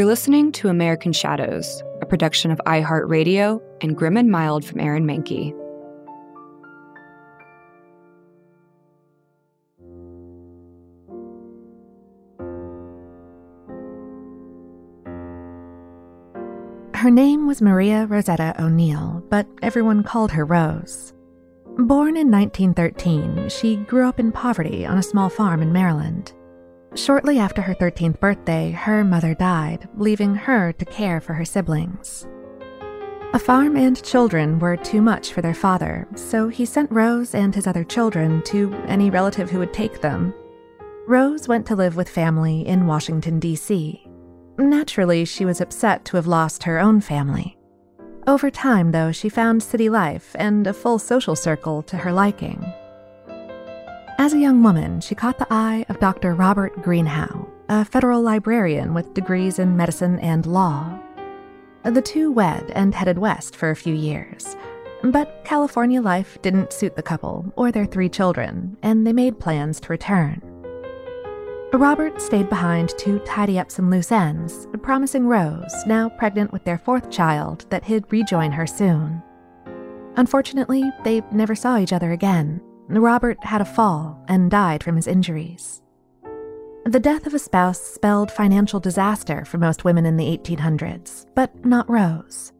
You're 0.00 0.06
listening 0.06 0.50
to 0.52 0.68
American 0.68 1.12
Shadows, 1.12 1.82
a 2.00 2.06
production 2.06 2.50
of 2.50 2.58
iHeartRadio 2.64 3.60
and 3.82 3.94
Grim 3.94 4.16
and 4.16 4.30
Mild 4.30 4.64
from 4.64 4.80
Aaron 4.80 5.04
Mahnke. 5.04 5.54
Her 16.96 17.10
name 17.10 17.46
was 17.46 17.60
Maria 17.60 18.06
Rosetta 18.06 18.54
O'Neill, 18.58 19.22
but 19.28 19.46
everyone 19.60 20.02
called 20.02 20.32
her 20.32 20.46
Rose. 20.46 21.12
Born 21.76 22.16
in 22.16 22.30
1913, 22.30 23.50
she 23.50 23.76
grew 23.76 24.08
up 24.08 24.18
in 24.18 24.32
poverty 24.32 24.86
on 24.86 24.96
a 24.96 25.02
small 25.02 25.28
farm 25.28 25.60
in 25.60 25.74
Maryland. 25.74 26.32
Shortly 26.94 27.38
after 27.38 27.62
her 27.62 27.74
13th 27.74 28.18
birthday, 28.18 28.72
her 28.72 29.04
mother 29.04 29.34
died, 29.34 29.88
leaving 29.96 30.34
her 30.34 30.72
to 30.72 30.84
care 30.84 31.20
for 31.20 31.34
her 31.34 31.44
siblings. 31.44 32.26
A 33.32 33.38
farm 33.38 33.76
and 33.76 34.02
children 34.02 34.58
were 34.58 34.76
too 34.76 35.00
much 35.00 35.32
for 35.32 35.40
their 35.40 35.54
father, 35.54 36.08
so 36.16 36.48
he 36.48 36.64
sent 36.64 36.90
Rose 36.90 37.32
and 37.32 37.54
his 37.54 37.68
other 37.68 37.84
children 37.84 38.42
to 38.46 38.74
any 38.88 39.08
relative 39.08 39.50
who 39.50 39.60
would 39.60 39.72
take 39.72 40.00
them. 40.00 40.34
Rose 41.06 41.46
went 41.46 41.64
to 41.66 41.76
live 41.76 41.94
with 41.94 42.08
family 42.08 42.66
in 42.66 42.88
Washington, 42.88 43.38
D.C. 43.38 44.04
Naturally, 44.58 45.24
she 45.24 45.44
was 45.44 45.60
upset 45.60 46.04
to 46.06 46.16
have 46.16 46.26
lost 46.26 46.64
her 46.64 46.80
own 46.80 47.00
family. 47.00 47.56
Over 48.26 48.50
time, 48.50 48.90
though, 48.90 49.12
she 49.12 49.28
found 49.28 49.62
city 49.62 49.88
life 49.88 50.34
and 50.34 50.66
a 50.66 50.72
full 50.72 50.98
social 50.98 51.36
circle 51.36 51.82
to 51.84 51.98
her 51.98 52.12
liking. 52.12 52.64
As 54.20 54.34
a 54.34 54.38
young 54.38 54.62
woman, 54.62 55.00
she 55.00 55.14
caught 55.14 55.38
the 55.38 55.46
eye 55.48 55.86
of 55.88 55.98
Dr. 55.98 56.34
Robert 56.34 56.82
Greenhow, 56.82 57.48
a 57.70 57.86
federal 57.86 58.20
librarian 58.20 58.92
with 58.92 59.14
degrees 59.14 59.58
in 59.58 59.78
medicine 59.78 60.18
and 60.18 60.44
law. 60.44 60.98
The 61.84 62.02
two 62.02 62.30
wed 62.30 62.70
and 62.74 62.94
headed 62.94 63.16
west 63.16 63.56
for 63.56 63.70
a 63.70 63.74
few 63.74 63.94
years. 63.94 64.58
But 65.02 65.40
California 65.46 66.02
life 66.02 66.36
didn't 66.42 66.74
suit 66.74 66.96
the 66.96 67.02
couple 67.02 67.50
or 67.56 67.72
their 67.72 67.86
three 67.86 68.10
children, 68.10 68.76
and 68.82 69.06
they 69.06 69.14
made 69.14 69.40
plans 69.40 69.80
to 69.80 69.88
return. 69.88 70.42
Robert 71.72 72.20
stayed 72.20 72.50
behind 72.50 72.90
to 72.98 73.20
tidy 73.20 73.58
up 73.58 73.70
some 73.70 73.90
loose 73.90 74.12
ends, 74.12 74.68
promising 74.82 75.28
Rose, 75.28 75.74
now 75.86 76.10
pregnant 76.10 76.52
with 76.52 76.64
their 76.64 76.76
fourth 76.76 77.10
child, 77.10 77.64
that 77.70 77.84
he'd 77.84 78.12
rejoin 78.12 78.52
her 78.52 78.66
soon. 78.66 79.22
Unfortunately, 80.16 80.84
they 81.04 81.22
never 81.32 81.54
saw 81.54 81.78
each 81.78 81.94
other 81.94 82.12
again. 82.12 82.60
Robert 82.98 83.42
had 83.44 83.60
a 83.60 83.64
fall 83.64 84.24
and 84.28 84.50
died 84.50 84.82
from 84.82 84.96
his 84.96 85.06
injuries. 85.06 85.80
The 86.86 86.98
death 86.98 87.26
of 87.26 87.34
a 87.34 87.38
spouse 87.38 87.80
spelled 87.80 88.32
financial 88.32 88.80
disaster 88.80 89.44
for 89.44 89.58
most 89.58 89.84
women 89.84 90.06
in 90.06 90.16
the 90.16 90.36
1800s, 90.36 91.26
but 91.34 91.64
not 91.64 91.88
Rose. 91.88 92.52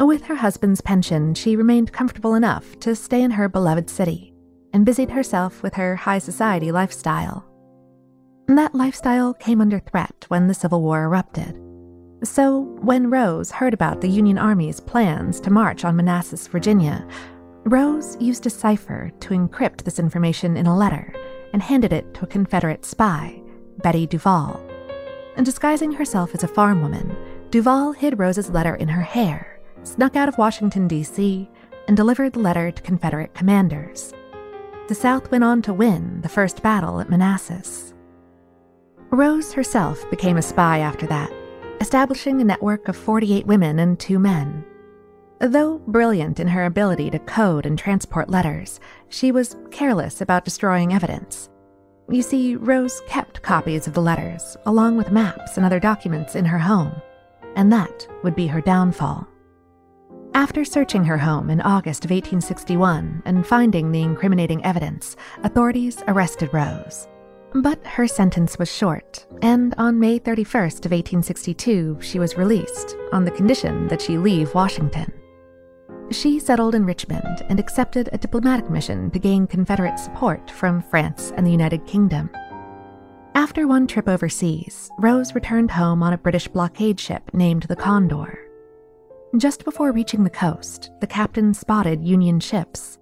With 0.00 0.24
her 0.24 0.36
husband's 0.36 0.80
pension, 0.80 1.34
she 1.34 1.54
remained 1.54 1.92
comfortable 1.92 2.34
enough 2.34 2.78
to 2.80 2.96
stay 2.96 3.22
in 3.22 3.32
her 3.32 3.48
beloved 3.48 3.90
city 3.90 4.32
and 4.72 4.86
busied 4.86 5.10
herself 5.10 5.62
with 5.62 5.74
her 5.74 5.96
high 5.96 6.18
society 6.18 6.72
lifestyle. 6.72 7.44
That 8.46 8.74
lifestyle 8.74 9.34
came 9.34 9.60
under 9.60 9.78
threat 9.78 10.24
when 10.28 10.46
the 10.46 10.54
Civil 10.54 10.82
War 10.82 11.04
erupted. 11.04 11.60
So, 12.24 12.60
when 12.80 13.10
Rose 13.10 13.50
heard 13.50 13.74
about 13.74 14.00
the 14.00 14.08
Union 14.08 14.38
Army's 14.38 14.80
plans 14.80 15.38
to 15.40 15.50
march 15.50 15.84
on 15.84 15.96
Manassas, 15.96 16.48
Virginia, 16.48 17.06
Rose 17.68 18.16
used 18.18 18.46
a 18.46 18.50
cipher 18.50 19.12
to 19.20 19.34
encrypt 19.34 19.82
this 19.82 19.98
information 19.98 20.56
in 20.56 20.66
a 20.66 20.76
letter 20.76 21.14
and 21.52 21.62
handed 21.62 21.92
it 21.92 22.14
to 22.14 22.24
a 22.24 22.26
Confederate 22.26 22.86
spy, 22.86 23.42
Betty 23.82 24.06
Duval. 24.06 24.58
And 25.36 25.44
disguising 25.44 25.92
herself 25.92 26.34
as 26.34 26.42
a 26.42 26.48
farm 26.48 26.80
woman, 26.80 27.14
Duval 27.50 27.92
hid 27.92 28.18
Rose's 28.18 28.48
letter 28.48 28.74
in 28.74 28.88
her 28.88 29.02
hair, 29.02 29.60
snuck 29.82 30.16
out 30.16 30.30
of 30.30 30.38
Washington, 30.38 30.88
D.C., 30.88 31.50
and 31.86 31.94
delivered 31.94 32.32
the 32.32 32.38
letter 32.38 32.70
to 32.70 32.82
Confederate 32.82 33.34
commanders. 33.34 34.14
The 34.88 34.94
South 34.94 35.30
went 35.30 35.44
on 35.44 35.60
to 35.62 35.74
win 35.74 36.22
the 36.22 36.28
first 36.30 36.62
battle 36.62 37.00
at 37.00 37.10
Manassas. 37.10 37.92
Rose 39.10 39.52
herself 39.52 40.08
became 40.08 40.38
a 40.38 40.42
spy 40.42 40.78
after 40.78 41.06
that, 41.08 41.30
establishing 41.82 42.40
a 42.40 42.44
network 42.44 42.88
of 42.88 42.96
48 42.96 43.46
women 43.46 43.78
and 43.78 44.00
two 44.00 44.18
men. 44.18 44.64
Though 45.40 45.78
brilliant 45.86 46.40
in 46.40 46.48
her 46.48 46.64
ability 46.64 47.10
to 47.10 47.18
code 47.20 47.64
and 47.64 47.78
transport 47.78 48.28
letters, 48.28 48.80
she 49.08 49.30
was 49.30 49.56
careless 49.70 50.20
about 50.20 50.44
destroying 50.44 50.92
evidence. 50.92 51.48
You 52.10 52.22
see, 52.22 52.56
Rose 52.56 53.00
kept 53.06 53.42
copies 53.42 53.86
of 53.86 53.94
the 53.94 54.02
letters, 54.02 54.56
along 54.66 54.96
with 54.96 55.12
maps 55.12 55.56
and 55.56 55.64
other 55.64 55.78
documents 55.78 56.34
in 56.34 56.44
her 56.44 56.58
home, 56.58 56.92
and 57.54 57.72
that 57.72 58.08
would 58.24 58.34
be 58.34 58.48
her 58.48 58.60
downfall. 58.60 59.28
After 60.34 60.64
searching 60.64 61.04
her 61.04 61.18
home 61.18 61.50
in 61.50 61.60
August 61.60 62.04
of 62.04 62.10
1861 62.10 63.22
and 63.24 63.46
finding 63.46 63.92
the 63.92 64.02
incriminating 64.02 64.64
evidence, 64.64 65.16
authorities 65.44 66.02
arrested 66.08 66.50
Rose. 66.52 67.06
But 67.54 67.84
her 67.86 68.06
sentence 68.06 68.58
was 68.58 68.70
short, 68.70 69.26
and 69.42 69.74
on 69.78 70.00
May 70.00 70.18
31st 70.18 70.84
of 70.84 70.92
1862, 70.92 71.98
she 72.00 72.18
was 72.18 72.36
released 72.36 72.96
on 73.12 73.24
the 73.24 73.30
condition 73.30 73.86
that 73.88 74.02
she 74.02 74.18
leave 74.18 74.54
Washington. 74.54 75.12
She 76.10 76.38
settled 76.38 76.74
in 76.74 76.86
Richmond 76.86 77.44
and 77.48 77.60
accepted 77.60 78.08
a 78.12 78.18
diplomatic 78.18 78.70
mission 78.70 79.10
to 79.10 79.18
gain 79.18 79.46
Confederate 79.46 79.98
support 79.98 80.50
from 80.50 80.82
France 80.82 81.32
and 81.36 81.46
the 81.46 81.50
United 81.50 81.86
Kingdom. 81.86 82.30
After 83.34 83.66
one 83.66 83.86
trip 83.86 84.08
overseas, 84.08 84.90
Rose 84.98 85.34
returned 85.34 85.70
home 85.70 86.02
on 86.02 86.12
a 86.12 86.18
British 86.18 86.48
blockade 86.48 86.98
ship 86.98 87.22
named 87.32 87.64
the 87.64 87.76
Condor. 87.76 88.38
Just 89.36 89.64
before 89.64 89.92
reaching 89.92 90.24
the 90.24 90.30
coast, 90.30 90.90
the 91.00 91.06
captain 91.06 91.52
spotted 91.52 92.02
Union 92.02 92.40
ships 92.40 92.98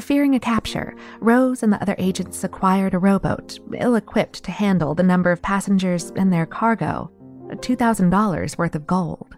Fearing 0.00 0.34
a 0.34 0.40
capture, 0.40 0.96
Rose 1.20 1.62
and 1.62 1.72
the 1.72 1.80
other 1.82 1.94
agents 1.98 2.42
acquired 2.42 2.94
a 2.94 2.98
rowboat, 2.98 3.58
ill 3.78 3.94
equipped 3.94 4.42
to 4.44 4.50
handle 4.50 4.94
the 4.94 5.02
number 5.02 5.30
of 5.30 5.42
passengers 5.42 6.10
and 6.16 6.32
their 6.32 6.46
cargo 6.46 7.10
$2,000 7.50 8.56
worth 8.56 8.74
of 8.74 8.86
gold. 8.86 9.36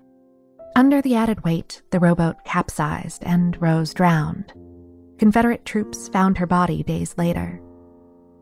Under 0.76 1.00
the 1.00 1.14
added 1.14 1.44
weight, 1.44 1.82
the 1.92 2.00
rowboat 2.00 2.44
capsized 2.44 3.22
and 3.22 3.56
Rose 3.62 3.94
drowned. 3.94 4.52
Confederate 5.18 5.64
troops 5.64 6.08
found 6.08 6.36
her 6.36 6.48
body 6.48 6.82
days 6.82 7.14
later. 7.16 7.62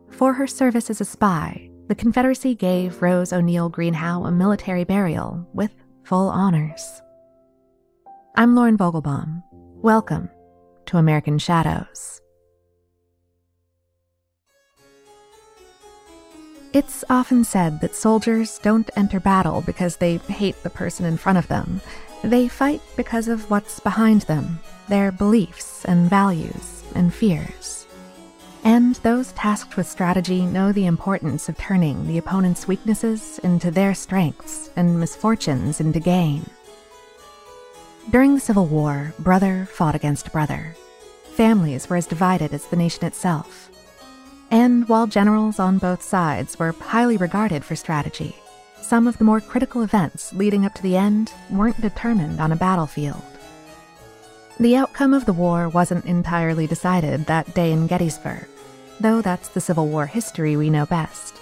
For 0.08 0.32
her 0.32 0.46
service 0.46 0.88
as 0.88 1.02
a 1.02 1.04
spy, 1.04 1.68
the 1.88 1.94
Confederacy 1.94 2.54
gave 2.54 3.02
Rose 3.02 3.34
O'Neill 3.34 3.68
Greenhow 3.68 4.24
a 4.24 4.32
military 4.32 4.84
burial 4.84 5.46
with 5.52 5.72
full 6.04 6.30
honors. 6.30 7.02
I'm 8.34 8.54
Lauren 8.54 8.78
Vogelbaum. 8.78 9.42
Welcome 9.82 10.30
to 10.86 10.96
American 10.96 11.38
Shadows. 11.38 12.22
It's 16.72 17.04
often 17.10 17.44
said 17.44 17.82
that 17.82 17.94
soldiers 17.94 18.58
don't 18.60 18.88
enter 18.96 19.20
battle 19.20 19.60
because 19.60 19.96
they 19.96 20.16
hate 20.16 20.62
the 20.62 20.70
person 20.70 21.04
in 21.04 21.18
front 21.18 21.36
of 21.36 21.46
them. 21.48 21.82
They 22.22 22.46
fight 22.46 22.80
because 22.96 23.26
of 23.26 23.50
what's 23.50 23.80
behind 23.80 24.22
them, 24.22 24.60
their 24.88 25.10
beliefs 25.10 25.84
and 25.84 26.08
values 26.08 26.84
and 26.94 27.12
fears. 27.12 27.86
And 28.64 28.94
those 28.96 29.32
tasked 29.32 29.76
with 29.76 29.88
strategy 29.88 30.46
know 30.46 30.70
the 30.70 30.86
importance 30.86 31.48
of 31.48 31.58
turning 31.58 32.06
the 32.06 32.18
opponent's 32.18 32.68
weaknesses 32.68 33.40
into 33.40 33.72
their 33.72 33.92
strengths 33.92 34.70
and 34.76 35.00
misfortunes 35.00 35.80
into 35.80 35.98
gain. 35.98 36.48
During 38.10 38.34
the 38.34 38.40
Civil 38.40 38.66
War, 38.66 39.14
brother 39.18 39.66
fought 39.70 39.96
against 39.96 40.32
brother. 40.32 40.76
Families 41.34 41.88
were 41.88 41.96
as 41.96 42.06
divided 42.06 42.52
as 42.52 42.66
the 42.66 42.76
nation 42.76 43.04
itself. 43.04 43.68
And 44.50 44.88
while 44.88 45.06
generals 45.06 45.58
on 45.58 45.78
both 45.78 46.02
sides 46.02 46.58
were 46.58 46.72
highly 46.72 47.16
regarded 47.16 47.64
for 47.64 47.74
strategy, 47.74 48.36
some 48.82 49.06
of 49.06 49.18
the 49.18 49.24
more 49.24 49.40
critical 49.40 49.82
events 49.82 50.32
leading 50.32 50.66
up 50.66 50.74
to 50.74 50.82
the 50.82 50.96
end 50.96 51.32
weren't 51.50 51.80
determined 51.80 52.40
on 52.40 52.52
a 52.52 52.56
battlefield. 52.56 53.22
The 54.60 54.76
outcome 54.76 55.14
of 55.14 55.24
the 55.24 55.32
war 55.32 55.68
wasn't 55.68 56.04
entirely 56.04 56.66
decided 56.66 57.26
that 57.26 57.54
day 57.54 57.72
in 57.72 57.86
Gettysburg, 57.86 58.46
though 59.00 59.22
that's 59.22 59.48
the 59.48 59.60
Civil 59.60 59.88
War 59.88 60.06
history 60.06 60.56
we 60.56 60.70
know 60.70 60.86
best. 60.86 61.40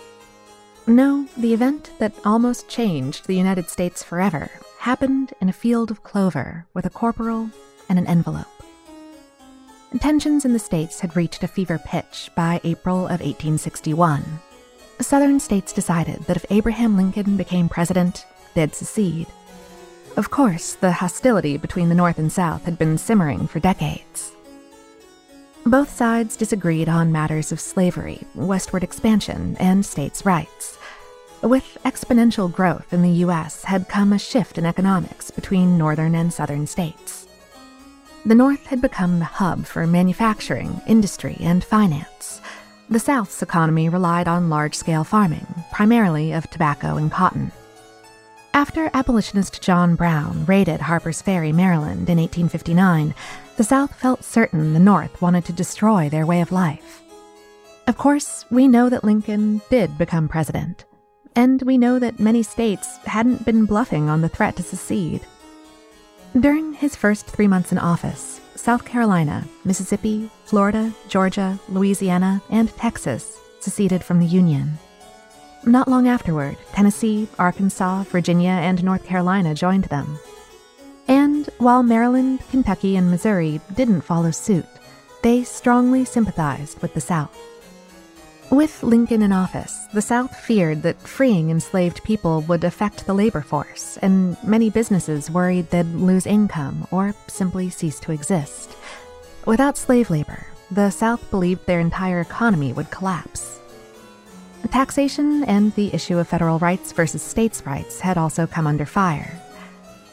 No, 0.86 1.26
the 1.36 1.52
event 1.52 1.92
that 1.98 2.14
almost 2.24 2.68
changed 2.68 3.26
the 3.26 3.36
United 3.36 3.68
States 3.68 4.02
forever 4.02 4.50
happened 4.78 5.32
in 5.40 5.48
a 5.48 5.52
field 5.52 5.90
of 5.90 6.02
clover 6.02 6.66
with 6.72 6.86
a 6.86 6.90
corporal 6.90 7.50
and 7.88 7.98
an 7.98 8.06
envelope. 8.06 8.46
Tensions 9.98 10.44
in 10.44 10.52
the 10.52 10.58
states 10.58 11.00
had 11.00 11.16
reached 11.16 11.42
a 11.42 11.48
fever 11.48 11.78
pitch 11.84 12.30
by 12.36 12.60
April 12.64 13.04
of 13.04 13.20
1861. 13.20 14.24
Southern 15.02 15.40
states 15.40 15.72
decided 15.72 16.20
that 16.22 16.36
if 16.36 16.44
Abraham 16.50 16.96
Lincoln 16.96 17.36
became 17.36 17.68
president, 17.68 18.26
they'd 18.54 18.74
secede. 18.74 19.26
Of 20.16 20.30
course, 20.30 20.74
the 20.74 20.92
hostility 20.92 21.56
between 21.56 21.88
the 21.88 21.94
North 21.94 22.18
and 22.18 22.30
South 22.30 22.64
had 22.64 22.78
been 22.78 22.98
simmering 22.98 23.46
for 23.46 23.60
decades. 23.60 24.32
Both 25.64 25.94
sides 25.94 26.36
disagreed 26.36 26.88
on 26.88 27.12
matters 27.12 27.52
of 27.52 27.60
slavery, 27.60 28.22
westward 28.34 28.82
expansion, 28.82 29.56
and 29.60 29.84
states' 29.84 30.24
rights. 30.26 30.78
With 31.42 31.78
exponential 31.84 32.52
growth 32.52 32.92
in 32.92 33.02
the 33.02 33.20
U.S., 33.24 33.64
had 33.64 33.88
come 33.88 34.12
a 34.12 34.18
shift 34.18 34.58
in 34.58 34.66
economics 34.66 35.30
between 35.30 35.78
northern 35.78 36.14
and 36.14 36.32
southern 36.32 36.66
states. 36.66 37.26
The 38.26 38.34
North 38.34 38.66
had 38.66 38.82
become 38.82 39.18
the 39.18 39.24
hub 39.24 39.64
for 39.64 39.86
manufacturing, 39.86 40.80
industry, 40.86 41.38
and 41.40 41.64
finance. 41.64 42.42
The 42.90 42.98
South's 42.98 43.40
economy 43.40 43.88
relied 43.88 44.26
on 44.26 44.50
large 44.50 44.74
scale 44.74 45.04
farming, 45.04 45.46
primarily 45.70 46.32
of 46.32 46.50
tobacco 46.50 46.96
and 46.96 47.08
cotton. 47.08 47.52
After 48.52 48.90
abolitionist 48.92 49.62
John 49.62 49.94
Brown 49.94 50.44
raided 50.44 50.80
Harper's 50.80 51.22
Ferry, 51.22 51.52
Maryland 51.52 52.10
in 52.10 52.18
1859, 52.18 53.14
the 53.56 53.62
South 53.62 53.94
felt 53.94 54.24
certain 54.24 54.72
the 54.72 54.80
North 54.80 55.22
wanted 55.22 55.44
to 55.44 55.52
destroy 55.52 56.08
their 56.08 56.26
way 56.26 56.40
of 56.40 56.50
life. 56.50 57.00
Of 57.86 57.96
course, 57.96 58.44
we 58.50 58.66
know 58.66 58.88
that 58.88 59.04
Lincoln 59.04 59.62
did 59.70 59.96
become 59.96 60.28
president, 60.28 60.84
and 61.36 61.62
we 61.62 61.78
know 61.78 62.00
that 62.00 62.18
many 62.18 62.42
states 62.42 62.96
hadn't 63.04 63.44
been 63.44 63.66
bluffing 63.66 64.08
on 64.08 64.20
the 64.20 64.28
threat 64.28 64.56
to 64.56 64.64
secede. 64.64 65.24
During 66.38 66.72
his 66.72 66.96
first 66.96 67.26
three 67.26 67.46
months 67.46 67.70
in 67.70 67.78
office, 67.78 68.40
South 68.60 68.84
Carolina, 68.84 69.48
Mississippi, 69.64 70.30
Florida, 70.44 70.92
Georgia, 71.08 71.58
Louisiana, 71.70 72.42
and 72.50 72.68
Texas 72.76 73.40
seceded 73.58 74.04
from 74.04 74.20
the 74.20 74.26
Union. 74.26 74.74
Not 75.64 75.88
long 75.88 76.06
afterward, 76.06 76.58
Tennessee, 76.72 77.26
Arkansas, 77.38 78.02
Virginia, 78.02 78.50
and 78.50 78.84
North 78.84 79.02
Carolina 79.06 79.54
joined 79.54 79.84
them. 79.84 80.18
And 81.08 81.48
while 81.56 81.82
Maryland, 81.82 82.40
Kentucky, 82.50 82.96
and 82.96 83.10
Missouri 83.10 83.62
didn't 83.76 84.02
follow 84.02 84.30
suit, 84.30 84.66
they 85.22 85.42
strongly 85.42 86.04
sympathized 86.04 86.82
with 86.82 86.92
the 86.92 87.00
South. 87.00 87.34
With 88.50 88.82
Lincoln 88.82 89.22
in 89.22 89.30
office, 89.30 89.86
the 89.94 90.02
South 90.02 90.34
feared 90.36 90.82
that 90.82 91.00
freeing 91.00 91.50
enslaved 91.50 92.02
people 92.02 92.40
would 92.42 92.64
affect 92.64 93.06
the 93.06 93.14
labor 93.14 93.42
force, 93.42 93.96
and 94.02 94.36
many 94.42 94.70
businesses 94.70 95.30
worried 95.30 95.70
they'd 95.70 95.86
lose 95.86 96.26
income 96.26 96.84
or 96.90 97.14
simply 97.28 97.70
cease 97.70 98.00
to 98.00 98.10
exist. 98.10 98.76
Without 99.46 99.78
slave 99.78 100.10
labor, 100.10 100.46
the 100.72 100.90
South 100.90 101.30
believed 101.30 101.64
their 101.66 101.78
entire 101.78 102.20
economy 102.20 102.72
would 102.72 102.90
collapse. 102.90 103.60
Taxation 104.72 105.44
and 105.44 105.72
the 105.74 105.94
issue 105.94 106.18
of 106.18 106.26
federal 106.26 106.58
rights 106.58 106.90
versus 106.90 107.22
states' 107.22 107.64
rights 107.64 108.00
had 108.00 108.18
also 108.18 108.48
come 108.48 108.66
under 108.66 108.84
fire. 108.84 109.40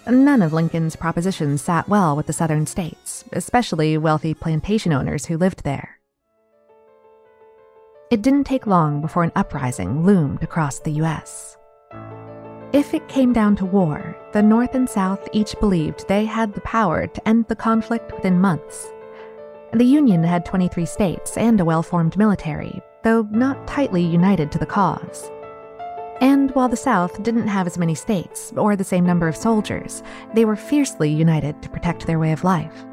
None 0.07 0.43
of 0.43 0.53
Lincoln's 0.53 0.95
propositions 0.95 1.63
sat 1.63 1.89
well 1.89 2.15
with 2.15 2.27
the 2.27 2.33
southern 2.33 2.67
states, 2.67 3.23
especially 3.33 3.97
wealthy 3.97 4.35
plantation 4.35 4.93
owners 4.93 5.25
who 5.25 5.37
lived 5.37 5.63
there. 5.63 5.96
It 8.09 8.21
didn't 8.21 8.45
take 8.45 8.65
long 8.65 9.01
before 9.01 9.24
an 9.24 9.33
uprising 9.36 10.06
loomed 10.06 10.42
across 10.42 10.80
the 10.80 10.94
US. 11.04 11.57
If 12.71 12.94
it 12.94 13.09
came 13.09 13.33
down 13.33 13.57
to 13.57 13.65
war, 13.65 14.15
the 14.31 14.42
North 14.42 14.75
and 14.75 14.89
South 14.89 15.27
each 15.33 15.59
believed 15.59 16.07
they 16.07 16.24
had 16.24 16.54
the 16.54 16.62
power 16.62 17.07
to 17.07 17.27
end 17.27 17.48
the 17.48 17.56
conflict 17.56 18.13
within 18.13 18.39
months. 18.39 18.88
The 19.74 19.83
Union 19.83 20.24
had 20.24 20.45
23 20.45 20.86
states 20.86 21.36
and 21.36 21.59
a 21.59 21.65
well 21.65 21.83
formed 21.83 22.18
military, 22.18 22.81
though 23.04 23.24
not 23.24 23.68
tightly 23.68 24.04
united 24.04 24.54
to 24.54 24.57
the 24.57 24.65
cause. 24.65 25.30
And 26.21 26.51
while 26.51 26.69
the 26.69 26.77
South 26.77 27.21
didn't 27.24 27.50
have 27.50 27.68
as 27.68 27.77
many 27.77 27.94
states 27.94 28.54
or 28.56 28.77
the 28.77 28.86
same 28.86 29.06
number 29.06 29.27
of 29.27 29.36
soldiers, 29.36 30.01
they 30.33 30.45
were 30.45 30.56
fiercely 30.56 31.09
united 31.09 31.62
to 31.62 31.69
protect 31.69 32.07
their 32.07 32.19
way 32.19 32.31
of 32.31 32.45
life. 32.45 32.86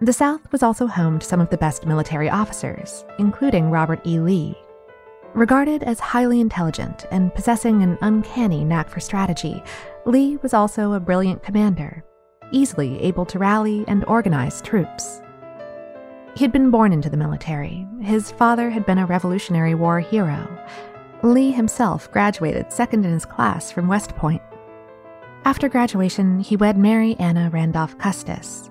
The 0.00 0.12
South 0.12 0.52
was 0.52 0.62
also 0.62 0.86
home 0.86 1.18
to 1.18 1.26
some 1.26 1.40
of 1.40 1.50
the 1.50 1.56
best 1.56 1.84
military 1.84 2.30
officers, 2.30 3.04
including 3.18 3.68
Robert 3.68 4.00
E. 4.06 4.20
Lee. 4.20 4.56
Regarded 5.34 5.82
as 5.82 5.98
highly 5.98 6.40
intelligent 6.40 7.04
and 7.10 7.34
possessing 7.34 7.82
an 7.82 7.98
uncanny 8.00 8.64
knack 8.64 8.88
for 8.88 9.00
strategy, 9.00 9.60
Lee 10.06 10.36
was 10.36 10.54
also 10.54 10.92
a 10.92 11.00
brilliant 11.00 11.42
commander, 11.42 12.04
easily 12.52 13.00
able 13.02 13.26
to 13.26 13.40
rally 13.40 13.84
and 13.88 14.04
organize 14.04 14.62
troops. 14.62 15.20
He 16.36 16.44
had 16.44 16.52
been 16.52 16.70
born 16.70 16.92
into 16.92 17.10
the 17.10 17.16
military. 17.16 17.84
His 18.00 18.30
father 18.30 18.70
had 18.70 18.86
been 18.86 18.98
a 18.98 19.06
Revolutionary 19.06 19.74
War 19.74 19.98
hero. 19.98 20.46
Lee 21.24 21.50
himself 21.50 22.08
graduated 22.12 22.72
second 22.72 23.04
in 23.04 23.12
his 23.12 23.24
class 23.24 23.72
from 23.72 23.88
West 23.88 24.14
Point. 24.14 24.42
After 25.44 25.68
graduation, 25.68 26.38
he 26.38 26.54
wed 26.56 26.78
Mary 26.78 27.16
Anna 27.18 27.50
Randolph 27.52 27.98
Custis, 27.98 28.70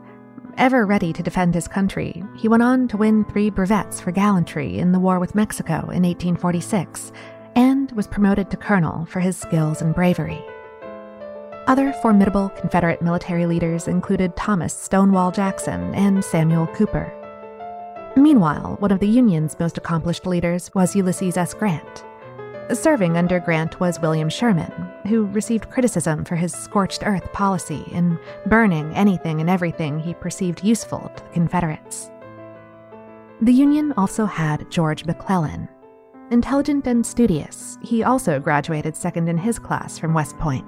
Ever 0.57 0.87
ready 0.87 1.13
to 1.13 1.21
defend 1.21 1.53
his 1.53 1.67
country, 1.67 2.23
he 2.35 2.47
went 2.47 2.63
on 2.63 2.87
to 2.87 2.97
win 2.97 3.25
three 3.25 3.51
brevets 3.51 4.01
for 4.01 4.11
gallantry 4.11 4.79
in 4.79 4.91
the 4.91 4.99
war 4.99 5.19
with 5.19 5.35
Mexico 5.35 5.75
in 5.91 6.01
1846 6.01 7.11
and 7.55 7.91
was 7.91 8.07
promoted 8.07 8.49
to 8.49 8.57
colonel 8.57 9.05
for 9.05 9.19
his 9.19 9.37
skills 9.37 9.83
and 9.83 9.93
bravery. 9.93 10.43
Other 11.67 11.93
formidable 12.01 12.49
Confederate 12.49 13.03
military 13.03 13.45
leaders 13.45 13.87
included 13.87 14.35
Thomas 14.35 14.73
Stonewall 14.73 15.31
Jackson 15.31 15.93
and 15.93 16.25
Samuel 16.25 16.65
Cooper. 16.67 17.13
Meanwhile, 18.15 18.77
one 18.79 18.91
of 18.91 18.99
the 18.99 19.07
Union's 19.07 19.59
most 19.59 19.77
accomplished 19.77 20.25
leaders 20.25 20.73
was 20.73 20.95
Ulysses 20.95 21.37
S. 21.37 21.53
Grant. 21.53 22.03
Serving 22.73 23.15
under 23.15 23.39
Grant 23.39 23.79
was 23.79 23.99
William 24.01 24.27
Sherman, 24.27 24.71
who 25.07 25.27
received 25.27 25.69
criticism 25.69 26.25
for 26.25 26.35
his 26.35 26.53
scorched 26.53 27.01
earth 27.05 27.31
policy 27.31 27.83
in 27.91 28.19
burning 28.47 28.93
anything 28.93 29.39
and 29.39 29.49
everything 29.49 29.99
he 29.99 30.13
perceived 30.13 30.63
useful 30.63 31.09
to 31.15 31.23
the 31.23 31.29
Confederates. 31.29 32.11
The 33.41 33.53
Union 33.53 33.93
also 33.95 34.25
had 34.25 34.69
George 34.69 35.05
McClellan. 35.05 35.69
Intelligent 36.29 36.87
and 36.87 37.05
studious, 37.05 37.77
he 37.81 38.03
also 38.03 38.37
graduated 38.37 38.97
second 38.97 39.29
in 39.29 39.37
his 39.37 39.59
class 39.59 39.97
from 39.97 40.13
West 40.13 40.37
Point. 40.37 40.65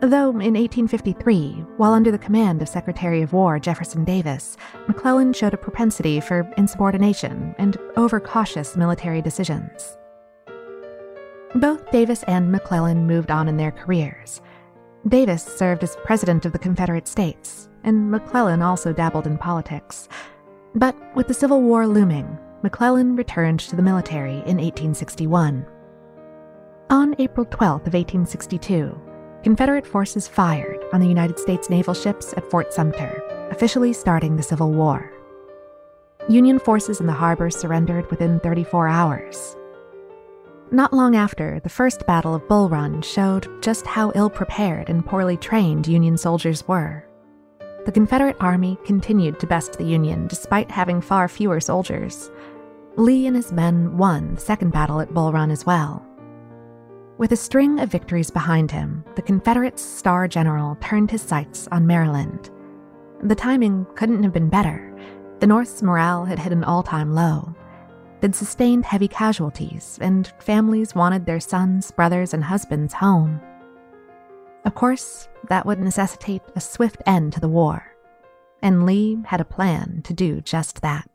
Though 0.00 0.30
in 0.30 0.54
1853, 0.54 1.64
while 1.76 1.92
under 1.92 2.10
the 2.10 2.18
command 2.18 2.62
of 2.62 2.68
Secretary 2.68 3.20
of 3.20 3.34
War 3.34 3.58
Jefferson 3.58 4.04
Davis, 4.04 4.56
McClellan 4.86 5.34
showed 5.34 5.52
a 5.52 5.58
propensity 5.58 6.20
for 6.20 6.50
insubordination 6.56 7.54
and 7.58 7.76
overcautious 7.96 8.74
military 8.76 9.20
decisions. 9.20 9.98
Both 11.54 11.90
Davis 11.90 12.22
and 12.24 12.52
McClellan 12.52 13.06
moved 13.06 13.30
on 13.30 13.48
in 13.48 13.56
their 13.56 13.70
careers. 13.70 14.42
Davis 15.08 15.42
served 15.42 15.82
as 15.82 15.96
President 16.04 16.44
of 16.44 16.52
the 16.52 16.58
Confederate 16.58 17.08
States, 17.08 17.70
and 17.84 18.10
McClellan 18.10 18.60
also 18.60 18.92
dabbled 18.92 19.26
in 19.26 19.38
politics. 19.38 20.10
But 20.74 20.94
with 21.16 21.26
the 21.26 21.34
Civil 21.34 21.62
War 21.62 21.86
looming, 21.86 22.38
McClellan 22.62 23.16
returned 23.16 23.60
to 23.60 23.76
the 23.76 23.82
military 23.82 24.34
in 24.34 24.58
1861. 24.58 25.64
On 26.90 27.14
April 27.18 27.46
12th 27.46 27.86
of 27.86 27.94
1862, 27.94 29.00
Confederate 29.42 29.86
forces 29.86 30.28
fired 30.28 30.84
on 30.92 31.00
the 31.00 31.08
United 31.08 31.38
States 31.38 31.70
naval 31.70 31.94
ships 31.94 32.34
at 32.36 32.50
Fort 32.50 32.74
Sumter, 32.74 33.22
officially 33.50 33.94
starting 33.94 34.36
the 34.36 34.42
Civil 34.42 34.72
War. 34.72 35.10
Union 36.28 36.58
forces 36.58 37.00
in 37.00 37.06
the 37.06 37.12
harbor 37.12 37.48
surrendered 37.48 38.10
within 38.10 38.38
34 38.40 38.88
hours, 38.88 39.56
not 40.72 40.92
long 40.92 41.16
after, 41.16 41.60
the 41.60 41.68
First 41.68 42.06
Battle 42.06 42.34
of 42.34 42.46
Bull 42.48 42.68
Run 42.68 43.00
showed 43.00 43.62
just 43.62 43.86
how 43.86 44.12
ill 44.14 44.28
prepared 44.28 44.90
and 44.90 45.04
poorly 45.04 45.36
trained 45.36 45.86
Union 45.86 46.16
soldiers 46.16 46.66
were. 46.66 47.06
The 47.86 47.92
Confederate 47.92 48.36
Army 48.40 48.78
continued 48.84 49.40
to 49.40 49.46
best 49.46 49.78
the 49.78 49.84
Union 49.84 50.26
despite 50.26 50.70
having 50.70 51.00
far 51.00 51.28
fewer 51.28 51.60
soldiers. 51.60 52.30
Lee 52.96 53.26
and 53.26 53.36
his 53.36 53.52
men 53.52 53.96
won 53.96 54.34
the 54.34 54.40
Second 54.40 54.72
Battle 54.72 55.00
at 55.00 55.14
Bull 55.14 55.32
Run 55.32 55.50
as 55.50 55.64
well. 55.64 56.04
With 57.16 57.32
a 57.32 57.36
string 57.36 57.80
of 57.80 57.90
victories 57.90 58.30
behind 58.30 58.70
him, 58.70 59.04
the 59.16 59.22
Confederate's 59.22 59.82
star 59.82 60.28
general 60.28 60.76
turned 60.80 61.10
his 61.10 61.22
sights 61.22 61.66
on 61.72 61.86
Maryland. 61.86 62.50
The 63.22 63.34
timing 63.34 63.86
couldn't 63.94 64.22
have 64.22 64.32
been 64.32 64.48
better. 64.48 64.94
The 65.40 65.46
North's 65.46 65.82
morale 65.82 66.24
had 66.24 66.38
hit 66.38 66.52
an 66.52 66.64
all 66.64 66.82
time 66.82 67.14
low 67.14 67.54
they'd 68.20 68.34
sustained 68.34 68.84
heavy 68.84 69.08
casualties, 69.08 69.98
and 70.00 70.32
families 70.38 70.94
wanted 70.94 71.26
their 71.26 71.40
sons, 71.40 71.90
brothers, 71.90 72.34
and 72.34 72.44
husbands 72.44 72.94
home. 72.94 73.40
Of 74.64 74.74
course, 74.74 75.28
that 75.48 75.64
would 75.66 75.78
necessitate 75.78 76.42
a 76.56 76.60
swift 76.60 77.02
end 77.06 77.32
to 77.34 77.40
the 77.40 77.48
war, 77.48 77.94
and 78.62 78.84
Lee 78.84 79.18
had 79.26 79.40
a 79.40 79.44
plan 79.44 80.02
to 80.04 80.12
do 80.12 80.40
just 80.40 80.82
that. 80.82 81.08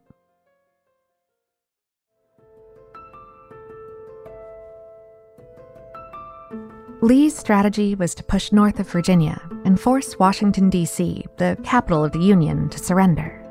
Lee's 7.01 7.37
strategy 7.37 7.95
was 7.95 8.15
to 8.15 8.23
push 8.23 8.53
north 8.53 8.79
of 8.79 8.89
Virginia 8.89 9.41
and 9.65 9.77
force 9.77 10.17
Washington, 10.17 10.69
D.C., 10.69 11.25
the 11.35 11.57
capital 11.61 12.05
of 12.05 12.13
the 12.13 12.19
Union, 12.19 12.69
to 12.69 12.79
surrender. 12.79 13.42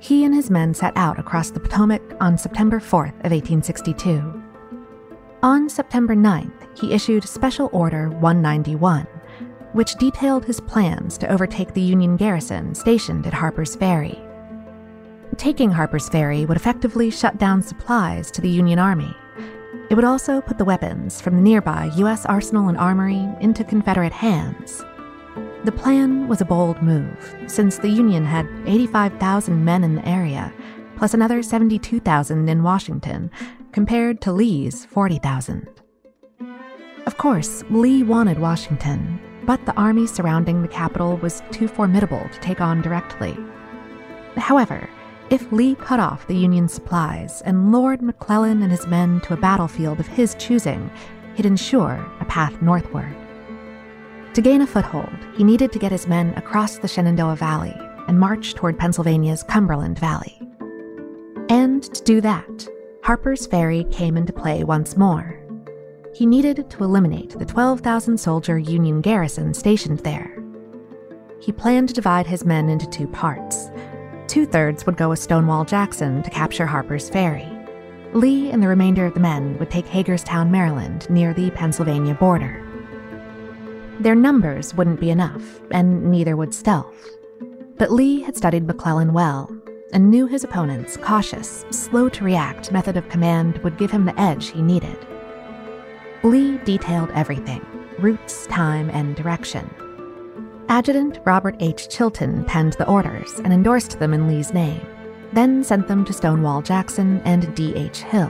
He 0.00 0.24
and 0.24 0.34
his 0.34 0.48
men 0.50 0.74
set 0.74 0.96
out 0.96 1.18
across 1.18 1.50
the 1.50 1.60
Potomac 1.60 2.02
on 2.20 2.38
September 2.38 2.78
4th 2.78 3.18
of 3.24 3.32
1862. 3.32 4.42
On 5.42 5.68
September 5.68 6.14
9th, 6.14 6.78
he 6.78 6.92
issued 6.92 7.24
Special 7.24 7.68
Order 7.72 8.08
191, 8.08 9.06
which 9.72 9.96
detailed 9.96 10.44
his 10.44 10.60
plans 10.60 11.18
to 11.18 11.28
overtake 11.28 11.74
the 11.74 11.80
Union 11.80 12.16
garrison 12.16 12.74
stationed 12.74 13.26
at 13.26 13.34
Harper's 13.34 13.74
Ferry. 13.74 14.18
Taking 15.36 15.70
Harper's 15.70 16.08
Ferry 16.08 16.46
would 16.46 16.56
effectively 16.56 17.10
shut 17.10 17.38
down 17.38 17.62
supplies 17.62 18.30
to 18.32 18.40
the 18.40 18.48
Union 18.48 18.78
Army. 18.78 19.14
It 19.90 19.94
would 19.94 20.04
also 20.04 20.40
put 20.40 20.58
the 20.58 20.64
weapons 20.64 21.20
from 21.20 21.36
the 21.36 21.42
nearby 21.42 21.90
U.S. 21.96 22.26
Arsenal 22.26 22.68
and 22.68 22.78
Armory 22.78 23.28
into 23.40 23.64
Confederate 23.64 24.12
hands. 24.12 24.84
The 25.64 25.72
plan 25.72 26.28
was 26.28 26.40
a 26.40 26.44
bold 26.44 26.80
move, 26.82 27.36
since 27.46 27.78
the 27.78 27.88
Union 27.88 28.24
had 28.24 28.48
85,000 28.66 29.64
men 29.64 29.82
in 29.82 29.96
the 29.96 30.08
area, 30.08 30.52
plus 30.96 31.14
another 31.14 31.42
72,000 31.42 32.48
in 32.48 32.62
Washington, 32.62 33.30
compared 33.72 34.20
to 34.20 34.32
Lee's 34.32 34.84
40,000. 34.84 35.68
Of 37.06 37.16
course, 37.16 37.64
Lee 37.70 38.02
wanted 38.02 38.38
Washington, 38.38 39.18
but 39.46 39.64
the 39.66 39.74
army 39.74 40.06
surrounding 40.06 40.62
the 40.62 40.68
capital 40.68 41.16
was 41.16 41.42
too 41.50 41.66
formidable 41.66 42.28
to 42.32 42.40
take 42.40 42.60
on 42.60 42.80
directly. 42.80 43.36
However, 44.36 44.88
if 45.30 45.50
Lee 45.50 45.74
cut 45.74 46.00
off 46.00 46.26
the 46.26 46.36
Union 46.36 46.68
supplies 46.68 47.42
and 47.42 47.72
lured 47.72 48.00
McClellan 48.00 48.62
and 48.62 48.70
his 48.70 48.86
men 48.86 49.20
to 49.22 49.34
a 49.34 49.36
battlefield 49.36 50.00
of 50.00 50.06
his 50.06 50.36
choosing, 50.36 50.90
he'd 51.34 51.46
ensure 51.46 52.06
a 52.20 52.24
path 52.24 52.62
northward. 52.62 53.14
To 54.34 54.42
gain 54.42 54.62
a 54.62 54.66
foothold, 54.66 55.16
he 55.36 55.44
needed 55.44 55.72
to 55.72 55.78
get 55.78 55.92
his 55.92 56.06
men 56.06 56.34
across 56.36 56.78
the 56.78 56.88
Shenandoah 56.88 57.36
Valley 57.36 57.74
and 58.06 58.18
march 58.18 58.54
toward 58.54 58.78
Pennsylvania's 58.78 59.42
Cumberland 59.42 59.98
Valley. 59.98 60.40
And 61.48 61.82
to 61.82 62.02
do 62.04 62.20
that, 62.20 62.68
Harper's 63.02 63.46
Ferry 63.46 63.84
came 63.84 64.16
into 64.16 64.32
play 64.32 64.64
once 64.64 64.96
more. 64.96 65.38
He 66.14 66.26
needed 66.26 66.70
to 66.70 66.84
eliminate 66.84 67.38
the 67.38 67.44
12,000 67.44 68.18
soldier 68.18 68.58
Union 68.58 69.00
garrison 69.00 69.54
stationed 69.54 70.00
there. 70.00 70.42
He 71.40 71.52
planned 71.52 71.88
to 71.88 71.94
divide 71.94 72.26
his 72.26 72.44
men 72.44 72.68
into 72.68 72.88
two 72.88 73.06
parts 73.06 73.70
Two 74.28 74.44
thirds 74.44 74.84
would 74.84 74.98
go 74.98 75.08
with 75.08 75.18
Stonewall 75.18 75.64
Jackson 75.64 76.22
to 76.22 76.28
capture 76.28 76.66
Harper's 76.66 77.08
Ferry. 77.08 77.48
Lee 78.12 78.50
and 78.50 78.62
the 78.62 78.68
remainder 78.68 79.06
of 79.06 79.14
the 79.14 79.20
men 79.20 79.58
would 79.58 79.70
take 79.70 79.86
Hagerstown, 79.86 80.50
Maryland, 80.50 81.08
near 81.08 81.32
the 81.32 81.50
Pennsylvania 81.52 82.12
border. 82.12 82.62
Their 84.00 84.14
numbers 84.14 84.74
wouldn't 84.74 85.00
be 85.00 85.10
enough, 85.10 85.60
and 85.70 86.10
neither 86.10 86.36
would 86.36 86.54
stealth. 86.54 87.08
But 87.76 87.92
Lee 87.92 88.22
had 88.22 88.36
studied 88.36 88.66
McClellan 88.66 89.12
well 89.12 89.50
and 89.92 90.10
knew 90.10 90.26
his 90.26 90.44
opponent's 90.44 90.96
cautious, 90.96 91.64
slow 91.70 92.08
to 92.10 92.24
react 92.24 92.70
method 92.70 92.96
of 92.96 93.08
command 93.08 93.58
would 93.58 93.78
give 93.78 93.90
him 93.90 94.04
the 94.04 94.20
edge 94.20 94.50
he 94.50 94.62
needed. 94.62 95.06
Lee 96.22 96.58
detailed 96.58 97.10
everything 97.12 97.64
routes, 97.98 98.46
time, 98.46 98.90
and 98.90 99.16
direction. 99.16 99.68
Adjutant 100.68 101.18
Robert 101.24 101.56
H. 101.58 101.88
Chilton 101.88 102.44
penned 102.44 102.74
the 102.74 102.86
orders 102.86 103.40
and 103.40 103.52
endorsed 103.52 103.98
them 103.98 104.14
in 104.14 104.28
Lee's 104.28 104.52
name, 104.52 104.86
then 105.32 105.64
sent 105.64 105.88
them 105.88 106.04
to 106.04 106.12
Stonewall 106.12 106.62
Jackson 106.62 107.20
and 107.24 107.52
D.H. 107.56 108.02
Hill, 108.02 108.28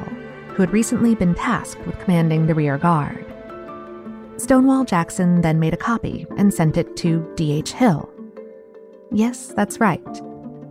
who 0.48 0.62
had 0.62 0.72
recently 0.72 1.14
been 1.14 1.34
tasked 1.34 1.84
with 1.86 1.98
commanding 1.98 2.46
the 2.46 2.54
rear 2.54 2.78
guard. 2.78 3.27
Stonewall 4.38 4.84
Jackson 4.84 5.42
then 5.42 5.60
made 5.60 5.74
a 5.74 5.78
copy 5.78 6.26
and 6.36 6.52
sent 6.54 6.76
it 6.76 6.96
to 6.96 7.30
D.H. 7.36 7.72
Hill. 7.72 8.08
Yes, 9.12 9.48
that's 9.48 9.80
right. 9.80 10.22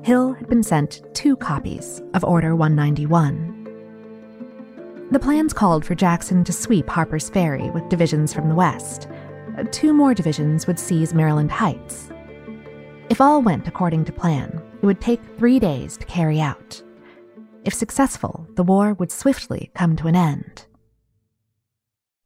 Hill 0.03 0.33
had 0.33 0.50
been 0.50 0.63
sent 0.63 1.03
two 1.13 1.36
copies 1.36 2.01
of 2.13 2.24
Order 2.24 2.55
191. 2.55 3.53
The 5.12 5.19
plans 5.19 5.53
called 5.53 5.86
for 5.86 5.95
Jackson 5.95 6.43
to 6.43 6.51
sweep 6.51 6.89
Harper's 6.89 7.29
Ferry 7.29 7.69
with 7.69 7.88
divisions 7.89 8.33
from 8.33 8.50
the 8.50 8.55
west 8.55 9.07
two 9.65 9.93
more 9.93 10.13
divisions 10.13 10.67
would 10.67 10.79
seize 10.79 11.13
Maryland 11.13 11.51
Heights. 11.51 12.09
If 13.09 13.21
all 13.21 13.41
went 13.41 13.67
according 13.67 14.05
to 14.05 14.12
plan, 14.12 14.62
it 14.81 14.86
would 14.86 15.01
take 15.01 15.21
three 15.38 15.59
days 15.59 15.97
to 15.97 16.05
carry 16.05 16.39
out. 16.39 16.81
If 17.63 17.74
successful, 17.74 18.47
the 18.55 18.63
war 18.63 18.93
would 18.93 19.12
swiftly 19.12 19.71
come 19.75 19.95
to 19.97 20.07
an 20.07 20.15
end. 20.15 20.65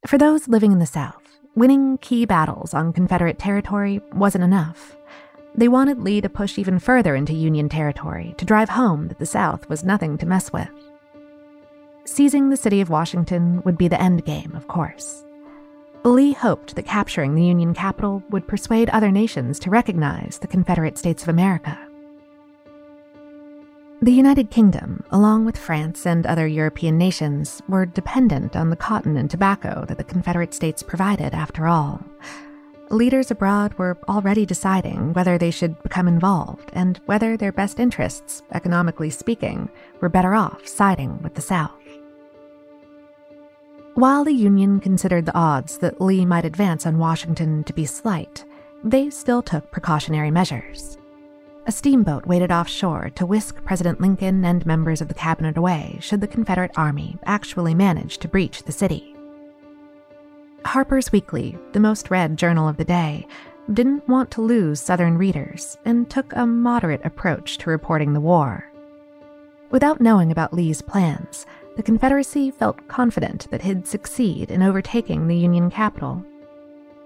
For 0.06 0.18
those 0.18 0.48
living 0.48 0.72
in 0.72 0.78
the 0.78 0.86
South, 0.86 1.21
winning 1.54 1.98
key 1.98 2.24
battles 2.24 2.74
on 2.74 2.92
Confederate 2.92 3.38
territory 3.38 4.00
wasn't 4.12 4.44
enough. 4.44 4.96
They 5.54 5.68
wanted 5.68 6.02
Lee 6.02 6.20
to 6.22 6.28
push 6.28 6.58
even 6.58 6.78
further 6.78 7.14
into 7.14 7.34
Union 7.34 7.68
territory 7.68 8.34
to 8.38 8.44
drive 8.44 8.70
home 8.70 9.08
that 9.08 9.18
the 9.18 9.26
South 9.26 9.68
was 9.68 9.84
nothing 9.84 10.16
to 10.18 10.26
mess 10.26 10.52
with. 10.52 10.70
Seizing 12.04 12.48
the 12.48 12.56
city 12.56 12.80
of 12.80 12.90
Washington 12.90 13.62
would 13.64 13.76
be 13.76 13.86
the 13.86 14.00
end 14.00 14.24
game, 14.24 14.54
of 14.56 14.66
course. 14.66 15.24
Lee 16.04 16.32
hoped 16.32 16.74
that 16.74 16.86
capturing 16.86 17.34
the 17.34 17.44
Union 17.44 17.74
capital 17.74 18.22
would 18.30 18.48
persuade 18.48 18.90
other 18.90 19.12
nations 19.12 19.60
to 19.60 19.70
recognize 19.70 20.38
the 20.38 20.48
Confederate 20.48 20.98
States 20.98 21.22
of 21.22 21.28
America. 21.28 21.78
The 24.02 24.10
United 24.10 24.50
Kingdom, 24.50 25.04
along 25.12 25.44
with 25.44 25.56
France 25.56 26.06
and 26.08 26.26
other 26.26 26.44
European 26.44 26.98
nations, 26.98 27.62
were 27.68 27.86
dependent 27.86 28.56
on 28.56 28.68
the 28.68 28.74
cotton 28.74 29.16
and 29.16 29.30
tobacco 29.30 29.84
that 29.86 29.96
the 29.96 30.02
Confederate 30.02 30.52
States 30.52 30.82
provided, 30.82 31.32
after 31.34 31.68
all. 31.68 32.02
Leaders 32.90 33.30
abroad 33.30 33.74
were 33.74 33.96
already 34.08 34.44
deciding 34.44 35.12
whether 35.12 35.38
they 35.38 35.52
should 35.52 35.80
become 35.84 36.08
involved 36.08 36.68
and 36.72 37.00
whether 37.06 37.36
their 37.36 37.52
best 37.52 37.78
interests, 37.78 38.42
economically 38.52 39.08
speaking, 39.08 39.70
were 40.00 40.08
better 40.08 40.34
off 40.34 40.66
siding 40.66 41.22
with 41.22 41.34
the 41.34 41.40
South. 41.40 41.70
While 43.94 44.24
the 44.24 44.34
Union 44.34 44.80
considered 44.80 45.26
the 45.26 45.36
odds 45.36 45.78
that 45.78 46.00
Lee 46.00 46.26
might 46.26 46.44
advance 46.44 46.86
on 46.86 46.98
Washington 46.98 47.62
to 47.62 47.72
be 47.72 47.86
slight, 47.86 48.44
they 48.82 49.10
still 49.10 49.42
took 49.42 49.70
precautionary 49.70 50.32
measures. 50.32 50.98
A 51.64 51.70
steamboat 51.70 52.26
waited 52.26 52.50
offshore 52.50 53.10
to 53.14 53.24
whisk 53.24 53.62
President 53.64 54.00
Lincoln 54.00 54.44
and 54.44 54.66
members 54.66 55.00
of 55.00 55.06
the 55.06 55.14
cabinet 55.14 55.56
away 55.56 55.96
should 56.00 56.20
the 56.20 56.26
Confederate 56.26 56.72
Army 56.76 57.16
actually 57.24 57.72
manage 57.72 58.18
to 58.18 58.26
breach 58.26 58.64
the 58.64 58.72
city. 58.72 59.14
Harper's 60.64 61.12
Weekly, 61.12 61.56
the 61.72 61.78
most 61.78 62.10
read 62.10 62.36
journal 62.36 62.68
of 62.68 62.78
the 62.78 62.84
day, 62.84 63.28
didn't 63.72 64.08
want 64.08 64.32
to 64.32 64.42
lose 64.42 64.80
Southern 64.80 65.16
readers 65.16 65.78
and 65.84 66.10
took 66.10 66.32
a 66.34 66.44
moderate 66.44 67.04
approach 67.04 67.58
to 67.58 67.70
reporting 67.70 68.12
the 68.12 68.20
war. 68.20 68.68
Without 69.70 70.00
knowing 70.00 70.32
about 70.32 70.52
Lee's 70.52 70.82
plans, 70.82 71.46
the 71.76 71.82
Confederacy 71.82 72.50
felt 72.50 72.88
confident 72.88 73.48
that 73.52 73.62
he'd 73.62 73.86
succeed 73.86 74.50
in 74.50 74.62
overtaking 74.62 75.28
the 75.28 75.36
Union 75.36 75.70
capital. 75.70 76.24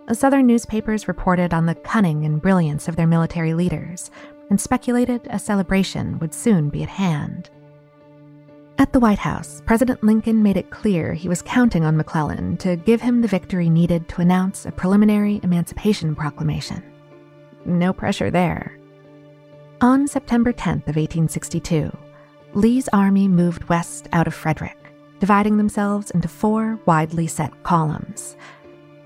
The 0.09 0.15
Southern 0.15 0.47
newspapers 0.47 1.09
reported 1.09 1.53
on 1.53 1.67
the 1.67 1.75
cunning 1.75 2.25
and 2.25 2.41
brilliance 2.41 2.89
of 2.89 2.97
their 2.97 3.07
military 3.07 3.53
leaders 3.53 4.11
and 4.51 4.61
speculated 4.61 5.27
a 5.31 5.39
celebration 5.39 6.19
would 6.19 6.35
soon 6.35 6.69
be 6.69 6.83
at 6.83 6.89
hand. 6.89 7.51
At 8.79 8.93
the 8.93 9.01
White 9.01 9.19
House, 9.19 9.63
President 9.65 10.05
Lincoln 10.05 10.43
made 10.43 10.59
it 10.59 10.71
clear 10.71 11.15
he 11.15 11.29
was 11.29 11.41
counting 11.41 11.85
on 11.85 11.97
McClellan 11.97 12.59
to 12.59 12.77
give 12.77 13.01
him 13.01 13.23
the 13.23 13.29
victory 13.29 13.71
needed 13.71 14.07
to 14.11 14.21
announce 14.21 14.67
a 14.67 14.73
preliminary 14.73 15.41
Emancipation 15.43 16.15
Proclamation. 16.15 16.83
No 17.65 17.93
pressure 17.93 18.31
there. 18.31 18.79
On 19.81 20.07
September 20.07 20.53
10th 20.53 20.89
of 20.89 20.97
1862, 20.97 21.91
Lee's 22.53 22.89
army 22.93 23.29
moved 23.29 23.65
west 23.65 24.09
out 24.13 24.27
of 24.27 24.35
Frederick, 24.35 24.79
dividing 25.21 25.57
themselves 25.57 26.11
into 26.11 26.29
four 26.29 26.79
widely 26.87 27.27
set 27.27 27.63
columns. 27.63 28.37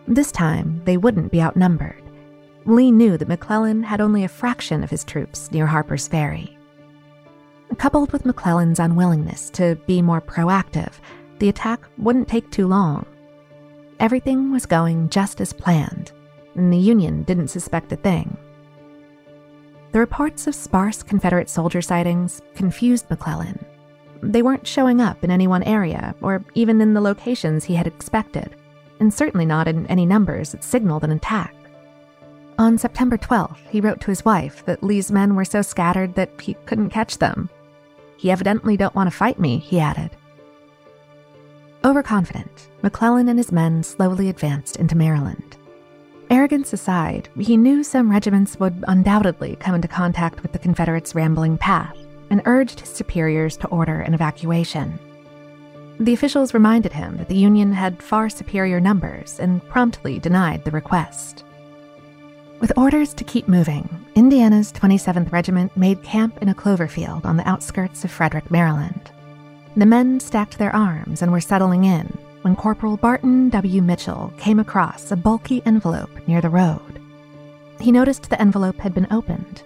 This 0.06 0.32
time, 0.32 0.82
they 0.84 0.96
wouldn't 0.96 1.30
be 1.30 1.40
outnumbered. 1.40 1.99
Lee 2.66 2.90
knew 2.90 3.16
that 3.16 3.28
McClellan 3.28 3.82
had 3.82 4.00
only 4.00 4.24
a 4.24 4.28
fraction 4.28 4.84
of 4.84 4.90
his 4.90 5.04
troops 5.04 5.50
near 5.50 5.66
Harper's 5.66 6.06
Ferry. 6.06 6.56
Coupled 7.78 8.12
with 8.12 8.26
McClellan's 8.26 8.78
unwillingness 8.78 9.48
to 9.50 9.76
be 9.86 10.02
more 10.02 10.20
proactive, 10.20 10.92
the 11.38 11.48
attack 11.48 11.80
wouldn't 11.96 12.28
take 12.28 12.50
too 12.50 12.66
long. 12.66 13.06
Everything 13.98 14.52
was 14.52 14.66
going 14.66 15.08
just 15.08 15.40
as 15.40 15.52
planned, 15.52 16.12
and 16.54 16.72
the 16.72 16.78
Union 16.78 17.22
didn't 17.22 17.48
suspect 17.48 17.92
a 17.92 17.96
thing. 17.96 18.36
The 19.92 19.98
reports 19.98 20.46
of 20.46 20.54
sparse 20.54 21.02
Confederate 21.02 21.48
soldier 21.48 21.82
sightings 21.82 22.42
confused 22.54 23.08
McClellan. 23.08 23.64
They 24.22 24.42
weren't 24.42 24.66
showing 24.66 25.00
up 25.00 25.24
in 25.24 25.30
any 25.30 25.46
one 25.46 25.62
area, 25.62 26.14
or 26.20 26.44
even 26.54 26.80
in 26.80 26.92
the 26.92 27.00
locations 27.00 27.64
he 27.64 27.74
had 27.74 27.86
expected, 27.86 28.54
and 29.00 29.12
certainly 29.12 29.46
not 29.46 29.66
in 29.66 29.86
any 29.86 30.04
numbers 30.04 30.52
that 30.52 30.62
signaled 30.62 31.04
an 31.04 31.12
attack. 31.12 31.54
On 32.60 32.76
September 32.76 33.16
12th, 33.16 33.56
he 33.70 33.80
wrote 33.80 34.02
to 34.02 34.10
his 34.10 34.22
wife 34.22 34.66
that 34.66 34.82
Lee's 34.82 35.10
men 35.10 35.34
were 35.34 35.46
so 35.46 35.62
scattered 35.62 36.14
that 36.16 36.38
he 36.38 36.52
couldn't 36.66 36.90
catch 36.90 37.16
them. 37.16 37.48
He 38.18 38.30
evidently 38.30 38.76
don't 38.76 38.94
want 38.94 39.10
to 39.10 39.16
fight 39.16 39.40
me, 39.40 39.56
he 39.56 39.80
added. 39.80 40.10
Overconfident, 41.82 42.68
McClellan 42.82 43.30
and 43.30 43.38
his 43.38 43.50
men 43.50 43.82
slowly 43.82 44.28
advanced 44.28 44.76
into 44.76 44.94
Maryland. 44.94 45.56
Arrogance 46.28 46.74
aside, 46.74 47.30
he 47.34 47.56
knew 47.56 47.82
some 47.82 48.10
regiments 48.10 48.60
would 48.60 48.84
undoubtedly 48.86 49.56
come 49.56 49.74
into 49.74 49.88
contact 49.88 50.42
with 50.42 50.52
the 50.52 50.58
Confederates' 50.58 51.14
rambling 51.14 51.56
path 51.56 51.96
and 52.28 52.42
urged 52.44 52.80
his 52.80 52.90
superiors 52.90 53.56
to 53.56 53.68
order 53.68 54.00
an 54.00 54.12
evacuation. 54.12 54.98
The 55.98 56.12
officials 56.12 56.52
reminded 56.52 56.92
him 56.92 57.16
that 57.16 57.28
the 57.28 57.36
Union 57.36 57.72
had 57.72 58.02
far 58.02 58.28
superior 58.28 58.80
numbers 58.80 59.40
and 59.40 59.66
promptly 59.70 60.18
denied 60.18 60.66
the 60.66 60.70
request. 60.70 61.42
With 62.60 62.76
orders 62.76 63.14
to 63.14 63.24
keep 63.24 63.48
moving, 63.48 63.88
Indiana's 64.14 64.70
27th 64.70 65.32
Regiment 65.32 65.74
made 65.78 66.02
camp 66.02 66.42
in 66.42 66.50
a 66.50 66.54
clover 66.54 66.88
field 66.88 67.24
on 67.24 67.38
the 67.38 67.48
outskirts 67.48 68.04
of 68.04 68.10
Frederick, 68.10 68.50
Maryland. 68.50 69.10
The 69.78 69.86
men 69.86 70.20
stacked 70.20 70.58
their 70.58 70.74
arms 70.76 71.22
and 71.22 71.32
were 71.32 71.40
settling 71.40 71.84
in 71.84 72.06
when 72.42 72.54
Corporal 72.54 72.98
Barton 72.98 73.48
W. 73.48 73.80
Mitchell 73.80 74.30
came 74.36 74.60
across 74.60 75.10
a 75.10 75.16
bulky 75.16 75.62
envelope 75.64 76.10
near 76.28 76.42
the 76.42 76.50
road. 76.50 77.00
He 77.80 77.90
noticed 77.90 78.28
the 78.28 78.40
envelope 78.40 78.78
had 78.78 78.92
been 78.92 79.06
opened. 79.10 79.62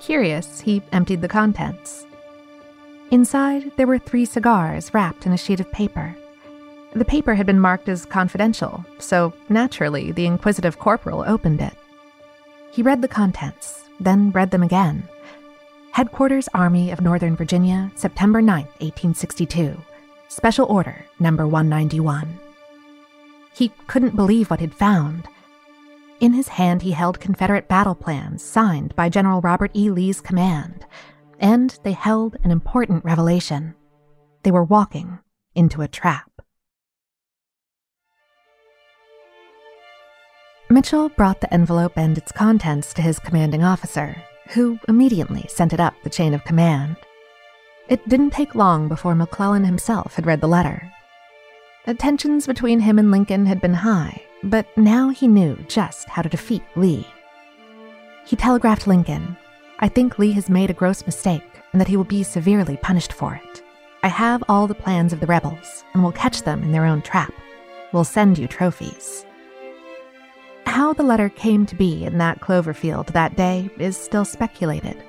Curious, 0.00 0.60
he 0.60 0.82
emptied 0.90 1.22
the 1.22 1.28
contents. 1.28 2.06
Inside, 3.12 3.70
there 3.76 3.86
were 3.86 3.98
three 3.98 4.24
cigars 4.24 4.92
wrapped 4.92 5.26
in 5.26 5.32
a 5.32 5.38
sheet 5.38 5.60
of 5.60 5.70
paper. 5.70 6.16
The 6.92 7.04
paper 7.04 7.34
had 7.34 7.46
been 7.46 7.60
marked 7.60 7.88
as 7.88 8.04
confidential, 8.04 8.84
so 8.98 9.32
naturally 9.48 10.10
the 10.10 10.26
inquisitive 10.26 10.80
corporal 10.80 11.22
opened 11.24 11.60
it. 11.60 11.74
He 12.72 12.82
read 12.82 13.02
the 13.02 13.08
contents, 13.08 13.88
then 13.98 14.30
read 14.30 14.50
them 14.50 14.62
again. 14.62 15.08
Headquarters 15.92 16.48
Army 16.54 16.90
of 16.92 17.00
Northern 17.00 17.34
Virginia, 17.34 17.90
September 17.96 18.40
9, 18.40 18.64
1862. 18.78 19.76
Special 20.28 20.66
Order 20.66 21.04
Number 21.18 21.48
191. 21.48 22.38
He 23.52 23.72
couldn't 23.88 24.14
believe 24.14 24.48
what 24.48 24.60
he'd 24.60 24.72
found. 24.72 25.26
In 26.20 26.32
his 26.32 26.48
hand, 26.48 26.82
he 26.82 26.92
held 26.92 27.18
Confederate 27.18 27.66
battle 27.66 27.96
plans 27.96 28.44
signed 28.44 28.94
by 28.94 29.08
General 29.08 29.40
Robert 29.40 29.72
E. 29.74 29.90
Lee's 29.90 30.20
command, 30.20 30.86
and 31.40 31.76
they 31.82 31.92
held 31.92 32.36
an 32.44 32.52
important 32.52 33.04
revelation. 33.04 33.74
They 34.44 34.52
were 34.52 34.62
walking 34.62 35.18
into 35.54 35.82
a 35.82 35.88
trap. 35.88 36.30
Mitchell 40.72 41.08
brought 41.08 41.40
the 41.40 41.52
envelope 41.52 41.94
and 41.96 42.16
its 42.16 42.30
contents 42.30 42.94
to 42.94 43.02
his 43.02 43.18
commanding 43.18 43.64
officer, 43.64 44.22
who 44.50 44.78
immediately 44.86 45.44
sent 45.48 45.72
it 45.72 45.80
up 45.80 45.94
the 46.04 46.10
chain 46.10 46.32
of 46.32 46.44
command. 46.44 46.96
It 47.88 48.08
didn't 48.08 48.30
take 48.30 48.54
long 48.54 48.86
before 48.86 49.16
McClellan 49.16 49.64
himself 49.64 50.14
had 50.14 50.26
read 50.26 50.40
the 50.40 50.46
letter. 50.46 50.88
The 51.86 51.94
tensions 51.94 52.46
between 52.46 52.78
him 52.78 53.00
and 53.00 53.10
Lincoln 53.10 53.46
had 53.46 53.60
been 53.60 53.74
high, 53.74 54.22
but 54.44 54.64
now 54.76 55.08
he 55.08 55.26
knew 55.26 55.56
just 55.66 56.08
how 56.08 56.22
to 56.22 56.28
defeat 56.28 56.62
Lee. 56.76 57.04
He 58.24 58.36
telegraphed 58.36 58.86
Lincoln 58.86 59.36
I 59.80 59.88
think 59.88 60.20
Lee 60.20 60.32
has 60.32 60.48
made 60.48 60.70
a 60.70 60.74
gross 60.74 61.04
mistake 61.04 61.42
and 61.72 61.80
that 61.80 61.88
he 61.88 61.96
will 61.96 62.04
be 62.04 62.22
severely 62.22 62.76
punished 62.76 63.12
for 63.12 63.34
it. 63.34 63.62
I 64.04 64.08
have 64.08 64.44
all 64.48 64.68
the 64.68 64.74
plans 64.74 65.12
of 65.12 65.18
the 65.18 65.26
rebels 65.26 65.84
and 65.94 66.02
will 66.04 66.12
catch 66.12 66.42
them 66.42 66.62
in 66.62 66.70
their 66.70 66.84
own 66.84 67.02
trap. 67.02 67.32
We'll 67.92 68.04
send 68.04 68.38
you 68.38 68.46
trophies. 68.46 69.26
How 70.70 70.92
the 70.92 71.02
letter 71.02 71.28
came 71.28 71.66
to 71.66 71.74
be 71.74 72.04
in 72.04 72.18
that 72.18 72.40
clover 72.40 72.72
field 72.72 73.08
that 73.08 73.34
day 73.34 73.68
is 73.76 73.96
still 73.96 74.24
speculated. 74.24 75.02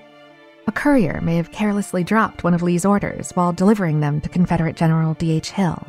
A 0.65 0.71
courier 0.71 1.21
may 1.21 1.35
have 1.35 1.51
carelessly 1.51 2.03
dropped 2.03 2.43
one 2.43 2.55
of 2.55 2.63
Lee's 2.63 2.83
orders 2.83 3.29
while 3.33 3.53
delivering 3.53 3.99
them 3.99 4.21
to 4.21 4.27
Confederate 4.27 4.75
General 4.75 5.13
D.H. 5.13 5.51
Hill. 5.51 5.85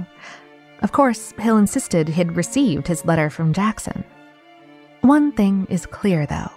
Of 0.83 0.93
course, 0.93 1.33
Hill 1.39 1.57
insisted 1.57 2.07
he'd 2.07 2.37
received 2.37 2.87
his 2.87 3.07
letter 3.07 3.31
from 3.31 3.55
Jackson. 3.55 4.05
One 5.01 5.33
thing 5.33 5.67
is 5.71 5.87
clear, 5.87 6.27
though. 6.27 6.51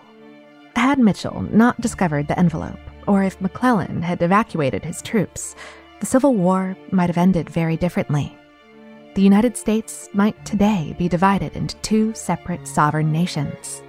Had 0.75 0.99
Mitchell 0.99 1.41
not 1.53 1.79
discovered 1.79 2.27
the 2.27 2.37
envelope, 2.37 2.79
or 3.07 3.23
if 3.23 3.39
McClellan 3.39 4.01
had 4.01 4.21
evacuated 4.21 4.83
his 4.83 5.01
troops, 5.01 5.55
the 6.01 6.05
Civil 6.05 6.35
War 6.35 6.75
might 6.91 7.07
have 7.07 7.17
ended 7.17 7.49
very 7.49 7.77
differently 7.77 8.37
the 9.15 9.21
United 9.21 9.55
States 9.55 10.09
might 10.11 10.45
today 10.45 10.93
be 10.99 11.07
divided 11.07 11.55
into 11.55 11.77
two 11.77 12.13
separate 12.13 12.67
sovereign 12.67 13.13
nations. 13.13 13.81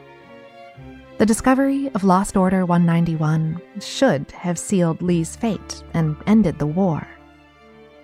The 1.19 1.27
discovery 1.27 1.91
of 1.95 2.05
Lost 2.05 2.37
Order 2.37 2.65
191 2.65 3.61
should 3.81 4.31
have 4.31 4.57
sealed 4.57 5.03
Lee's 5.03 5.35
fate 5.35 5.83
and 5.95 6.17
ended 6.29 6.61
the 6.61 6.67
war. 6.67 7.09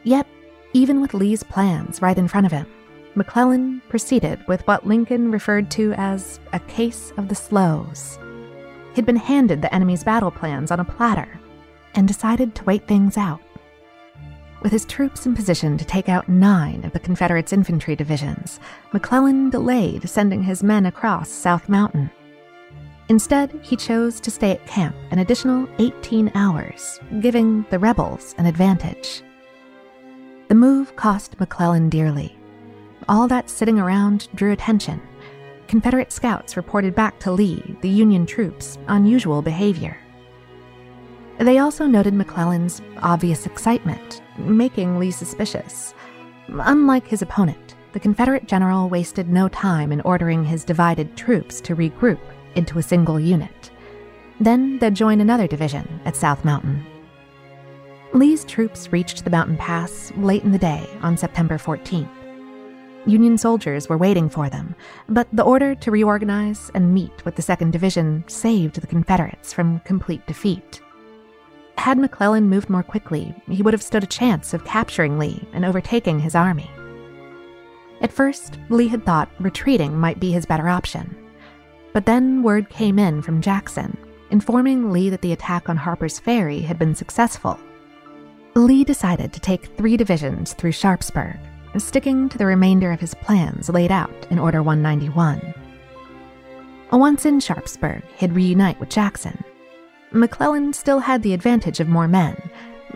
Yet, 0.03 0.27
even 0.73 1.01
with 1.01 1.15
Lee's 1.15 1.45
plans 1.45 2.03
right 2.03 2.19
in 2.19 2.27
front 2.27 2.47
of 2.47 2.53
him, 2.53 2.67
McClellan 3.15 3.83
proceeded 3.89 4.45
with 4.49 4.67
what 4.67 4.85
Lincoln 4.85 5.31
referred 5.31 5.71
to 5.73 5.93
as 5.93 6.41
a 6.53 6.59
case 6.59 7.13
of 7.19 7.29
the 7.29 7.37
slows. 7.37 8.19
He'd 8.95 9.07
been 9.07 9.15
handed 9.15 9.63
the 9.63 9.73
enemy's 9.73 10.03
battle 10.03 10.33
plans 10.33 10.73
on 10.73 10.81
a 10.81 10.85
platter 10.85 11.39
and 11.95 12.09
decided 12.09 12.57
to 12.57 12.65
wait 12.65 12.89
things 12.89 13.17
out. 13.17 13.41
With 14.63 14.71
his 14.71 14.85
troops 14.85 15.27
in 15.27 15.35
position 15.35 15.77
to 15.77 15.85
take 15.85 16.09
out 16.09 16.29
nine 16.29 16.85
of 16.85 16.93
the 16.93 17.01
Confederates' 17.01 17.53
infantry 17.53 17.97
divisions, 17.97 18.61
McClellan 18.93 19.51
delayed 19.51 20.09
sending 20.09 20.41
his 20.45 20.63
men 20.63 20.87
across 20.87 21.29
South 21.29 21.69
Mountain. 21.69 22.13
Instead, 23.09 23.59
he 23.63 23.75
chose 23.75 24.21
to 24.21 24.31
stay 24.31 24.53
at 24.53 24.65
camp 24.65 24.95
an 25.11 25.19
additional 25.19 25.69
18 25.79 26.31
hours, 26.37 27.01
giving 27.19 27.67
the 27.71 27.79
rebels 27.79 28.37
an 28.39 28.47
advantage. 28.47 29.23
The 30.47 30.55
move 30.55 30.95
cost 30.95 31.41
McClellan 31.41 31.89
dearly. 31.89 32.39
All 33.09 33.27
that 33.27 33.51
sitting 33.51 33.81
around 33.81 34.29
drew 34.37 34.53
attention. 34.53 35.03
Confederate 35.67 36.13
scouts 36.13 36.57
reported 36.57 36.95
back 36.95 37.19
to 37.21 37.33
Lee 37.33 37.77
the 37.81 37.89
Union 37.89 38.27
troops' 38.27 38.79
unusual 38.87 39.43
behavior. 39.43 39.99
They 41.39 41.59
also 41.59 41.87
noted 41.87 42.15
McClellan's 42.15 42.81
obvious 42.99 43.47
excitement, 43.47 44.22
making 44.39 44.99
Lee 44.99 45.11
suspicious. 45.11 45.95
Unlike 46.49 47.07
his 47.07 47.23
opponent, 47.23 47.77
the 47.93 48.01
Confederate 48.01 48.47
general 48.47 48.89
wasted 48.89 49.29
no 49.29 49.49
time 49.49 49.93
in 49.93 50.01
ordering 50.03 50.45
his 50.45 50.65
divided 50.65 51.17
troops 51.17 51.61
to 51.63 51.77
regroup 51.77 52.21
into 52.55 52.79
a 52.79 52.83
single 52.83 53.21
unit. 53.21 53.71
Then 54.41 54.79
they'd 54.79 54.95
join 54.95 55.21
another 55.21 55.47
division 55.47 56.01
at 56.05 56.17
South 56.17 56.45
Mountain. 56.45 56.85
Lee's 58.15 58.45
troops 58.45 58.93
reached 58.93 59.25
the 59.25 59.31
mountain 59.31 59.57
pass 59.57 60.13
late 60.17 60.43
in 60.43 60.53
the 60.53 60.59
day 60.59 60.89
on 61.03 61.17
September 61.17 61.57
14th. 61.57 62.11
Union 63.07 63.37
soldiers 63.37 63.89
were 63.89 63.99
waiting 63.99 64.29
for 64.29 64.49
them, 64.49 64.75
but 65.09 65.27
the 65.33 65.43
order 65.43 65.75
to 65.75 65.91
reorganize 65.91 66.71
and 66.75 66.95
meet 66.95 67.25
with 67.25 67.35
the 67.35 67.43
2nd 67.43 67.73
Division 67.73 68.23
saved 68.29 68.81
the 68.81 68.87
Confederates 68.87 69.53
from 69.53 69.81
complete 69.81 70.25
defeat. 70.27 70.81
Had 71.83 71.99
McClellan 71.99 72.49
moved 72.49 72.71
more 72.71 72.85
quickly, 72.85 73.35
he 73.51 73.61
would 73.61 73.75
have 73.75 73.83
stood 73.83 74.05
a 74.05 74.07
chance 74.07 74.55
of 74.55 74.65
capturing 74.65 75.19
Lee 75.19 75.45
and 75.53 75.65
overtaking 75.65 76.21
his 76.21 76.37
army. 76.37 76.71
At 78.01 78.13
first, 78.13 78.57
Lee 78.69 78.87
had 78.87 79.05
thought 79.05 79.29
retreating 79.41 79.99
might 79.99 80.21
be 80.21 80.31
his 80.31 80.47
better 80.47 80.69
option. 80.69 81.13
But 81.93 82.07
then 82.07 82.45
word 82.45 82.69
came 82.69 83.01
in 83.01 83.21
from 83.21 83.43
Jackson, 83.43 83.97
informing 84.31 84.93
Lee 84.93 85.11
that 85.11 85.23
the 85.23 85.33
attack 85.33 85.69
on 85.69 85.77
Harper's 85.77 86.21
Ferry 86.21 86.61
had 86.61 86.79
been 86.79 86.95
successful. 86.95 87.59
Lee 88.55 88.85
decided 88.85 89.33
to 89.33 89.41
take 89.41 89.77
three 89.77 89.97
divisions 89.97 90.53
through 90.53 90.71
Sharpsburg, 90.71 91.37
sticking 91.79 92.29
to 92.29 92.39
the 92.39 92.47
remainder 92.47 92.93
of 92.93 93.01
his 93.01 93.15
plans 93.15 93.69
laid 93.69 93.91
out 93.91 94.29
in 94.31 94.39
Order 94.39 94.63
191. 94.63 95.53
Once 96.93 97.27
in 97.27 97.41
Sharpsburg, 97.41 98.05
he'd 98.19 98.35
reunite 98.35 98.79
with 98.79 98.89
Jackson 98.89 99.43
McClellan 100.13 100.73
still 100.73 101.01
had 101.01 101.23
the 101.23 101.33
advantage 101.33 101.81
of 101.81 101.89
more 101.89 102.09
men, 102.09 102.37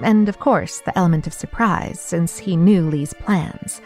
and 0.03 0.29
of 0.29 0.39
course 0.39 0.81
the 0.81 0.97
element 0.99 1.27
of 1.27 1.33
surprise 1.33 2.01
since 2.01 2.39
he 2.39 2.57
knew 2.57 2.89
Lee's 2.89 3.15
plans. 3.15 3.81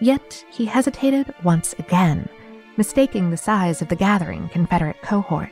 Yet 0.00 0.44
he 0.50 0.66
hesitated 0.66 1.34
once 1.42 1.74
again, 1.78 2.28
mistaking 2.76 3.30
the 3.30 3.36
size 3.36 3.82
of 3.82 3.88
the 3.88 3.96
gathering 3.96 4.48
Confederate 4.50 5.00
cohort. 5.02 5.50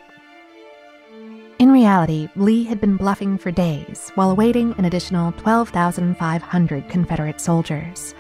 In 1.59 1.71
reality, 1.71 2.29
Lee 2.37 2.65
had 2.65 2.81
been 2.81 2.97
bluffing 2.97 3.39
for 3.39 3.51
days 3.51 4.11
while 4.17 4.31
awaiting 4.31 4.75
an 4.77 4.85
additional 4.85 5.33
12,500 5.33 6.89
Confederate 6.89 7.41
soldiers. 7.41 8.15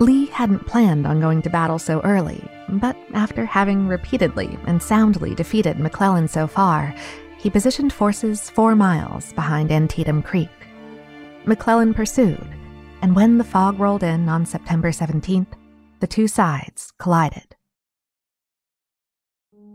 Lee 0.00 0.26
hadn't 0.26 0.66
planned 0.66 1.06
on 1.06 1.20
going 1.20 1.42
to 1.42 1.50
battle 1.50 1.78
so 1.78 2.00
early, 2.00 2.42
but 2.68 2.96
after 3.12 3.44
having 3.44 3.86
repeatedly 3.86 4.58
and 4.66 4.82
soundly 4.82 5.34
defeated 5.34 5.78
McClellan 5.78 6.26
so 6.26 6.46
far, 6.46 6.94
he 7.44 7.50
positioned 7.50 7.92
forces 7.92 8.48
four 8.48 8.74
miles 8.74 9.34
behind 9.34 9.70
Antietam 9.70 10.22
Creek. 10.22 10.48
McClellan 11.44 11.92
pursued, 11.92 12.48
and 13.02 13.14
when 13.14 13.36
the 13.36 13.44
fog 13.44 13.78
rolled 13.78 14.02
in 14.02 14.30
on 14.30 14.46
September 14.46 14.90
17th, 14.90 15.52
the 16.00 16.06
two 16.06 16.26
sides 16.26 16.90
collided. 16.98 17.54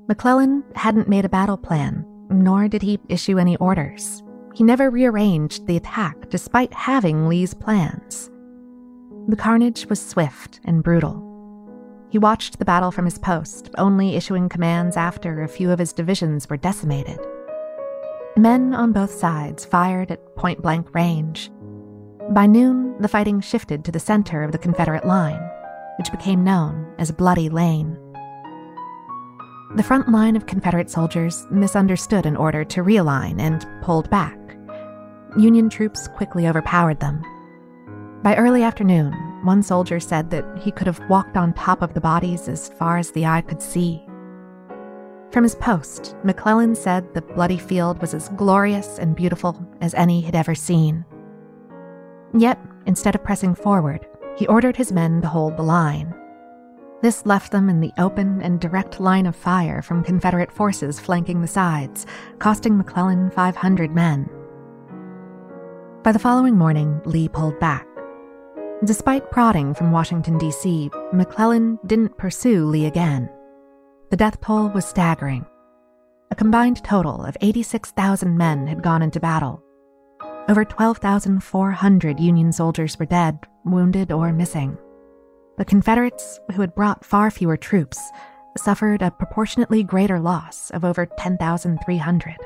McClellan 0.08 0.63
hadn't 0.73 1.08
made 1.08 1.25
a 1.25 1.29
battle 1.29 1.58
plan, 1.58 2.03
nor 2.32 2.67
did 2.67 2.82
he 2.82 2.99
issue 3.08 3.38
any 3.38 3.55
orders. 3.58 4.23
He 4.55 4.63
never 4.63 4.89
rearranged 4.89 5.67
the 5.67 5.77
attack 5.77 6.32
despite 6.32 6.73
having 6.73 7.29
Lee's 7.29 7.53
plans. 7.53 8.32
The 9.27 9.36
carnage 9.36 9.86
was 9.86 10.01
swift 10.01 10.60
and 10.65 10.82
brutal. 10.82 11.23
He 12.10 12.17
watched 12.17 12.58
the 12.58 12.65
battle 12.65 12.89
from 12.89 13.05
his 13.05 13.19
post, 13.19 13.69
only 13.77 14.15
issuing 14.15 14.49
commands 14.49 14.97
after 14.97 15.43
a 15.43 15.47
few 15.47 15.69
of 15.69 15.77
his 15.77 15.93
divisions 15.93 16.49
were 16.49 16.58
decimated. 16.58 17.19
Men 18.39 18.73
on 18.73 18.93
both 18.93 19.12
sides 19.12 19.65
fired 19.65 20.12
at 20.12 20.36
point 20.38 20.62
blank 20.62 20.95
range. 20.95 21.52
By 22.30 22.45
noon, 22.45 22.95
the 23.02 23.10
fighting 23.10 23.41
shifted 23.41 23.84
to 23.84 23.91
the 23.91 23.99
center 23.99 24.43
of 24.43 24.54
the 24.54 24.58
Confederate 24.58 25.06
line, 25.06 25.41
which 25.97 26.10
became 26.10 26.45
known 26.45 26.89
as 26.97 27.12
Bloody 27.12 27.49
Lane. 27.49 27.97
The 29.75 29.84
front 29.84 30.08
line 30.08 30.38
of 30.38 30.45
Confederate 30.45 30.89
soldiers 30.89 31.45
misunderstood 31.52 32.25
an 32.25 32.38
order 32.38 32.63
to 32.63 32.82
realign 32.82 33.41
and 33.41 33.67
pulled 33.84 34.10
back. 34.10 34.39
Union 35.38 35.69
troops 35.69 36.08
quickly 36.08 36.47
overpowered 36.47 37.02
them. 37.02 37.21
By 38.23 38.38
early 38.38 38.63
afternoon, 38.63 39.12
one 39.43 39.62
soldier 39.63 39.99
said 39.99 40.30
that 40.30 40.45
he 40.58 40.71
could 40.71 40.88
have 40.88 41.02
walked 41.10 41.36
on 41.36 41.52
top 41.52 41.82
of 41.82 41.93
the 41.93 41.99
bodies 41.99 42.47
as 42.47 42.69
far 42.69 42.97
as 42.99 43.12
the 43.12 43.25
eye 43.25 43.41
could 43.41 43.62
see. 43.62 44.02
From 45.31 45.43
his 45.43 45.55
post, 45.55 46.15
McClellan 46.23 46.73
said 46.73 47.13
the 47.13 47.21
bloody 47.21 47.59
field 47.59 48.01
was 48.01 48.15
as 48.15 48.29
glorious 48.29 48.97
and 48.97 49.15
beautiful 49.15 49.63
as 49.79 49.93
any 49.93 50.21
had 50.21 50.35
ever 50.35 50.55
seen. 50.55 51.05
Yet, 52.33 52.59
instead 52.87 53.13
of 53.13 53.23
pressing 53.23 53.53
forward, 53.53 54.07
he 54.37 54.47
ordered 54.47 54.75
his 54.75 54.91
men 54.91 55.21
to 55.21 55.27
hold 55.27 55.55
the 55.55 55.63
line. 55.63 56.15
This 57.01 57.25
left 57.25 57.51
them 57.51 57.69
in 57.69 57.79
the 57.79 57.93
open 57.97 58.41
and 58.41 58.59
direct 58.59 58.99
line 58.99 59.25
of 59.25 59.35
fire 59.35 59.81
from 59.81 60.03
Confederate 60.03 60.51
forces 60.51 60.99
flanking 60.99 61.41
the 61.41 61.47
sides, 61.47 62.05
costing 62.39 62.77
McClellan 62.77 63.29
500 63.31 63.91
men. 63.91 64.29
By 66.03 66.11
the 66.11 66.19
following 66.19 66.57
morning, 66.57 67.01
Lee 67.05 67.29
pulled 67.29 67.59
back. 67.59 67.85
Despite 68.83 69.31
prodding 69.31 69.73
from 69.73 69.91
Washington, 69.91 70.37
D.C., 70.37 70.89
McClellan 71.13 71.77
didn't 71.85 72.17
pursue 72.17 72.65
Lee 72.65 72.85
again. 72.85 73.29
The 74.09 74.17
death 74.17 74.41
toll 74.41 74.69
was 74.69 74.85
staggering. 74.85 75.45
A 76.31 76.35
combined 76.35 76.83
total 76.83 77.23
of 77.23 77.37
86,000 77.41 78.35
men 78.35 78.65
had 78.65 78.81
gone 78.81 79.03
into 79.03 79.19
battle. 79.19 79.61
Over 80.47 80.65
12,400 80.65 82.19
Union 82.19 82.51
soldiers 82.51 82.97
were 82.97 83.05
dead, 83.05 83.37
wounded, 83.65 84.11
or 84.11 84.33
missing. 84.33 84.77
The 85.59 85.65
Confederates, 85.65 86.39
who 86.53 86.61
had 86.61 86.73
brought 86.73 87.05
far 87.05 87.29
fewer 87.29 87.55
troops, 87.55 87.99
suffered 88.57 89.03
a 89.03 89.11
proportionately 89.11 89.83
greater 89.83 90.19
loss 90.19 90.71
of 90.71 90.83
over 90.83 91.05
10,300. 91.05 92.37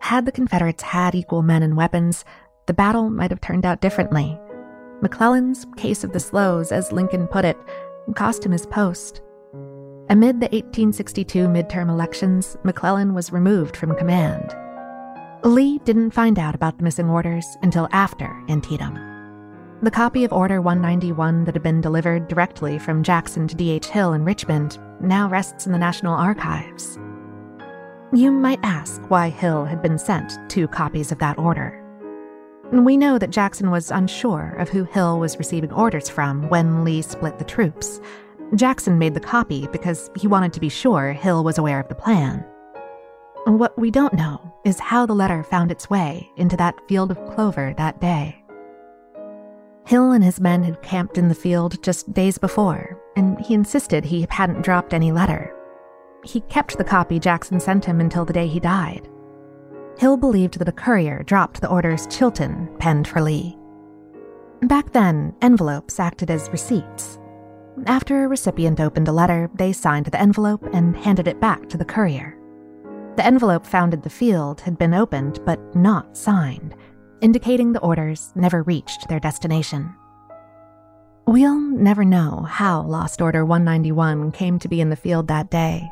Had 0.00 0.24
the 0.24 0.32
Confederates 0.32 0.82
had 0.82 1.14
equal 1.14 1.42
men 1.42 1.62
and 1.62 1.76
weapons, 1.76 2.24
the 2.66 2.72
battle 2.72 3.10
might 3.10 3.30
have 3.30 3.40
turned 3.42 3.66
out 3.66 3.82
differently. 3.82 4.38
McClellan's 5.02 5.66
case 5.76 6.04
of 6.04 6.12
the 6.12 6.20
slows, 6.20 6.72
as 6.72 6.90
Lincoln 6.90 7.26
put 7.26 7.44
it, 7.44 7.58
cost 8.14 8.46
him 8.46 8.52
his 8.52 8.64
post. 8.64 9.20
Amid 10.10 10.40
the 10.40 10.48
1862 10.48 11.48
midterm 11.48 11.88
elections, 11.88 12.58
McClellan 12.62 13.14
was 13.14 13.32
removed 13.32 13.74
from 13.74 13.96
command. 13.96 14.54
Lee 15.44 15.78
didn't 15.78 16.10
find 16.10 16.38
out 16.38 16.54
about 16.54 16.76
the 16.76 16.84
missing 16.84 17.08
orders 17.08 17.46
until 17.62 17.88
after 17.90 18.30
Antietam. 18.50 18.98
The 19.82 19.90
copy 19.90 20.24
of 20.24 20.32
Order 20.32 20.60
191 20.60 21.44
that 21.44 21.54
had 21.54 21.62
been 21.62 21.80
delivered 21.80 22.28
directly 22.28 22.78
from 22.78 23.02
Jackson 23.02 23.48
to 23.48 23.54
D.H. 23.54 23.86
Hill 23.86 24.12
in 24.12 24.26
Richmond 24.26 24.78
now 25.00 25.26
rests 25.26 25.64
in 25.64 25.72
the 25.72 25.78
National 25.78 26.14
Archives. 26.14 26.98
You 28.12 28.30
might 28.30 28.60
ask 28.62 29.00
why 29.08 29.30
Hill 29.30 29.64
had 29.64 29.80
been 29.80 29.98
sent 29.98 30.38
two 30.50 30.68
copies 30.68 31.12
of 31.12 31.18
that 31.20 31.38
order. 31.38 31.80
We 32.72 32.98
know 32.98 33.18
that 33.18 33.30
Jackson 33.30 33.70
was 33.70 33.90
unsure 33.90 34.54
of 34.58 34.68
who 34.68 34.84
Hill 34.84 35.18
was 35.18 35.38
receiving 35.38 35.72
orders 35.72 36.10
from 36.10 36.48
when 36.50 36.84
Lee 36.84 37.00
split 37.00 37.38
the 37.38 37.44
troops. 37.44 38.00
Jackson 38.54 38.98
made 38.98 39.14
the 39.14 39.20
copy 39.20 39.66
because 39.72 40.10
he 40.16 40.28
wanted 40.28 40.52
to 40.52 40.60
be 40.60 40.68
sure 40.68 41.12
Hill 41.12 41.42
was 41.42 41.58
aware 41.58 41.80
of 41.80 41.88
the 41.88 41.94
plan. 41.94 42.44
What 43.46 43.78
we 43.78 43.90
don't 43.90 44.14
know 44.14 44.54
is 44.64 44.78
how 44.78 45.06
the 45.06 45.14
letter 45.14 45.42
found 45.42 45.70
its 45.70 45.90
way 45.90 46.30
into 46.36 46.56
that 46.56 46.80
field 46.88 47.10
of 47.10 47.24
clover 47.34 47.74
that 47.76 48.00
day. 48.00 48.42
Hill 49.86 50.12
and 50.12 50.24
his 50.24 50.40
men 50.40 50.62
had 50.62 50.82
camped 50.82 51.18
in 51.18 51.28
the 51.28 51.34
field 51.34 51.82
just 51.82 52.12
days 52.14 52.38
before, 52.38 52.98
and 53.16 53.38
he 53.40 53.52
insisted 53.54 54.04
he 54.04 54.26
hadn't 54.30 54.62
dropped 54.62 54.94
any 54.94 55.12
letter. 55.12 55.54
He 56.24 56.40
kept 56.42 56.78
the 56.78 56.84
copy 56.84 57.18
Jackson 57.18 57.60
sent 57.60 57.84
him 57.84 58.00
until 58.00 58.24
the 58.24 58.32
day 58.32 58.46
he 58.46 58.60
died. 58.60 59.08
Hill 59.98 60.16
believed 60.16 60.58
that 60.58 60.68
a 60.68 60.72
courier 60.72 61.22
dropped 61.22 61.60
the 61.60 61.68
orders 61.68 62.06
Chilton 62.06 62.68
penned 62.78 63.06
for 63.06 63.20
Lee. 63.20 63.58
Back 64.62 64.92
then, 64.92 65.34
envelopes 65.42 66.00
acted 66.00 66.30
as 66.30 66.48
receipts. 66.50 67.18
After 67.86 68.24
a 68.24 68.28
recipient 68.28 68.80
opened 68.80 69.08
a 69.08 69.12
letter, 69.12 69.50
they 69.54 69.72
signed 69.72 70.06
the 70.06 70.20
envelope 70.20 70.62
and 70.72 70.96
handed 70.96 71.26
it 71.26 71.40
back 71.40 71.68
to 71.68 71.76
the 71.76 71.84
courier. 71.84 72.38
The 73.16 73.26
envelope 73.26 73.66
found 73.66 73.92
in 73.92 74.00
the 74.00 74.10
field 74.10 74.60
had 74.60 74.78
been 74.78 74.94
opened 74.94 75.40
but 75.44 75.74
not 75.74 76.16
signed, 76.16 76.74
indicating 77.20 77.72
the 77.72 77.80
orders 77.80 78.32
never 78.34 78.62
reached 78.62 79.08
their 79.08 79.20
destination. 79.20 79.94
We'll 81.26 81.58
never 81.58 82.04
know 82.04 82.42
how 82.42 82.82
Lost 82.82 83.20
Order 83.20 83.44
191 83.44 84.32
came 84.32 84.58
to 84.60 84.68
be 84.68 84.80
in 84.80 84.90
the 84.90 84.96
field 84.96 85.28
that 85.28 85.50
day, 85.50 85.90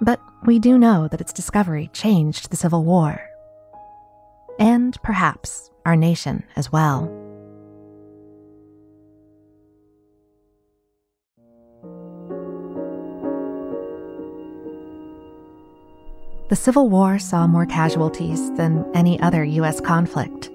but 0.00 0.20
we 0.44 0.58
do 0.58 0.78
know 0.78 1.08
that 1.08 1.20
its 1.20 1.32
discovery 1.32 1.90
changed 1.92 2.50
the 2.50 2.56
Civil 2.56 2.84
War. 2.84 3.20
And 4.58 5.00
perhaps 5.02 5.70
our 5.84 5.96
nation 5.96 6.44
as 6.54 6.70
well. 6.70 7.27
The 16.48 16.56
Civil 16.56 16.88
War 16.88 17.18
saw 17.18 17.46
more 17.46 17.66
casualties 17.66 18.50
than 18.54 18.90
any 18.94 19.20
other 19.20 19.44
U.S. 19.44 19.82
conflict. 19.82 20.48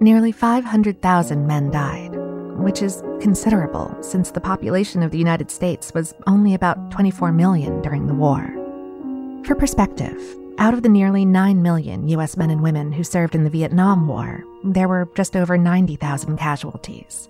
Nearly 0.00 0.32
500,000 0.32 1.46
men 1.46 1.70
died, 1.70 2.16
which 2.56 2.80
is 2.80 3.02
considerable 3.20 3.94
since 4.00 4.30
the 4.30 4.40
population 4.40 5.02
of 5.02 5.10
the 5.10 5.18
United 5.18 5.50
States 5.50 5.92
was 5.92 6.14
only 6.26 6.54
about 6.54 6.90
24 6.90 7.32
million 7.32 7.82
during 7.82 8.06
the 8.06 8.14
war. 8.14 8.50
For 9.44 9.54
perspective, 9.54 10.18
out 10.56 10.72
of 10.72 10.82
the 10.82 10.88
nearly 10.88 11.26
9 11.26 11.60
million 11.60 12.08
U.S. 12.08 12.38
men 12.38 12.48
and 12.48 12.62
women 12.62 12.90
who 12.90 13.04
served 13.04 13.34
in 13.34 13.44
the 13.44 13.50
Vietnam 13.50 14.08
War, 14.08 14.42
there 14.64 14.88
were 14.88 15.06
just 15.14 15.36
over 15.36 15.58
90,000 15.58 16.38
casualties. 16.38 17.28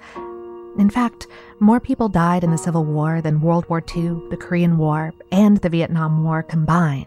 In 0.78 0.90
fact, 0.90 1.26
more 1.58 1.80
people 1.80 2.08
died 2.08 2.44
in 2.44 2.52
the 2.52 2.56
Civil 2.56 2.84
War 2.84 3.20
than 3.20 3.40
World 3.40 3.68
War 3.68 3.82
II, 3.96 4.22
the 4.30 4.38
Korean 4.40 4.78
War, 4.78 5.12
and 5.32 5.56
the 5.56 5.68
Vietnam 5.68 6.22
War 6.22 6.44
combined. 6.44 7.06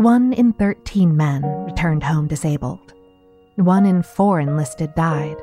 One 0.00 0.32
in 0.32 0.54
13 0.54 1.14
men 1.14 1.42
returned 1.66 2.02
home 2.02 2.26
disabled. 2.26 2.94
One 3.56 3.84
in 3.84 4.02
four 4.02 4.40
enlisted 4.40 4.94
died. 4.94 5.36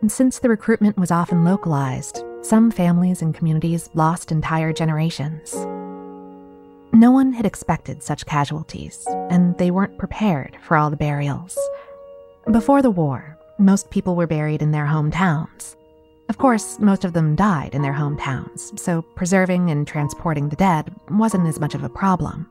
And 0.00 0.10
since 0.10 0.40
the 0.40 0.48
recruitment 0.48 0.98
was 0.98 1.12
often 1.12 1.44
localized, 1.44 2.24
some 2.42 2.72
families 2.72 3.22
and 3.22 3.32
communities 3.32 3.90
lost 3.94 4.32
entire 4.32 4.72
generations. 4.72 5.54
No 6.92 7.12
one 7.12 7.32
had 7.32 7.46
expected 7.46 8.02
such 8.02 8.26
casualties, 8.26 9.06
and 9.30 9.56
they 9.56 9.70
weren't 9.70 9.98
prepared 9.98 10.58
for 10.60 10.76
all 10.76 10.90
the 10.90 10.96
burials. 10.96 11.56
Before 12.50 12.82
the 12.82 12.90
war, 12.90 13.38
most 13.60 13.88
people 13.88 14.16
were 14.16 14.26
buried 14.26 14.62
in 14.62 14.72
their 14.72 14.86
hometowns. 14.86 15.76
Of 16.28 16.38
course, 16.38 16.80
most 16.80 17.04
of 17.04 17.12
them 17.12 17.36
died 17.36 17.72
in 17.72 17.82
their 17.82 17.94
hometowns, 17.94 18.76
so 18.80 19.02
preserving 19.14 19.70
and 19.70 19.86
transporting 19.86 20.48
the 20.48 20.56
dead 20.56 20.92
wasn't 21.08 21.46
as 21.46 21.60
much 21.60 21.76
of 21.76 21.84
a 21.84 21.88
problem. 21.88 22.48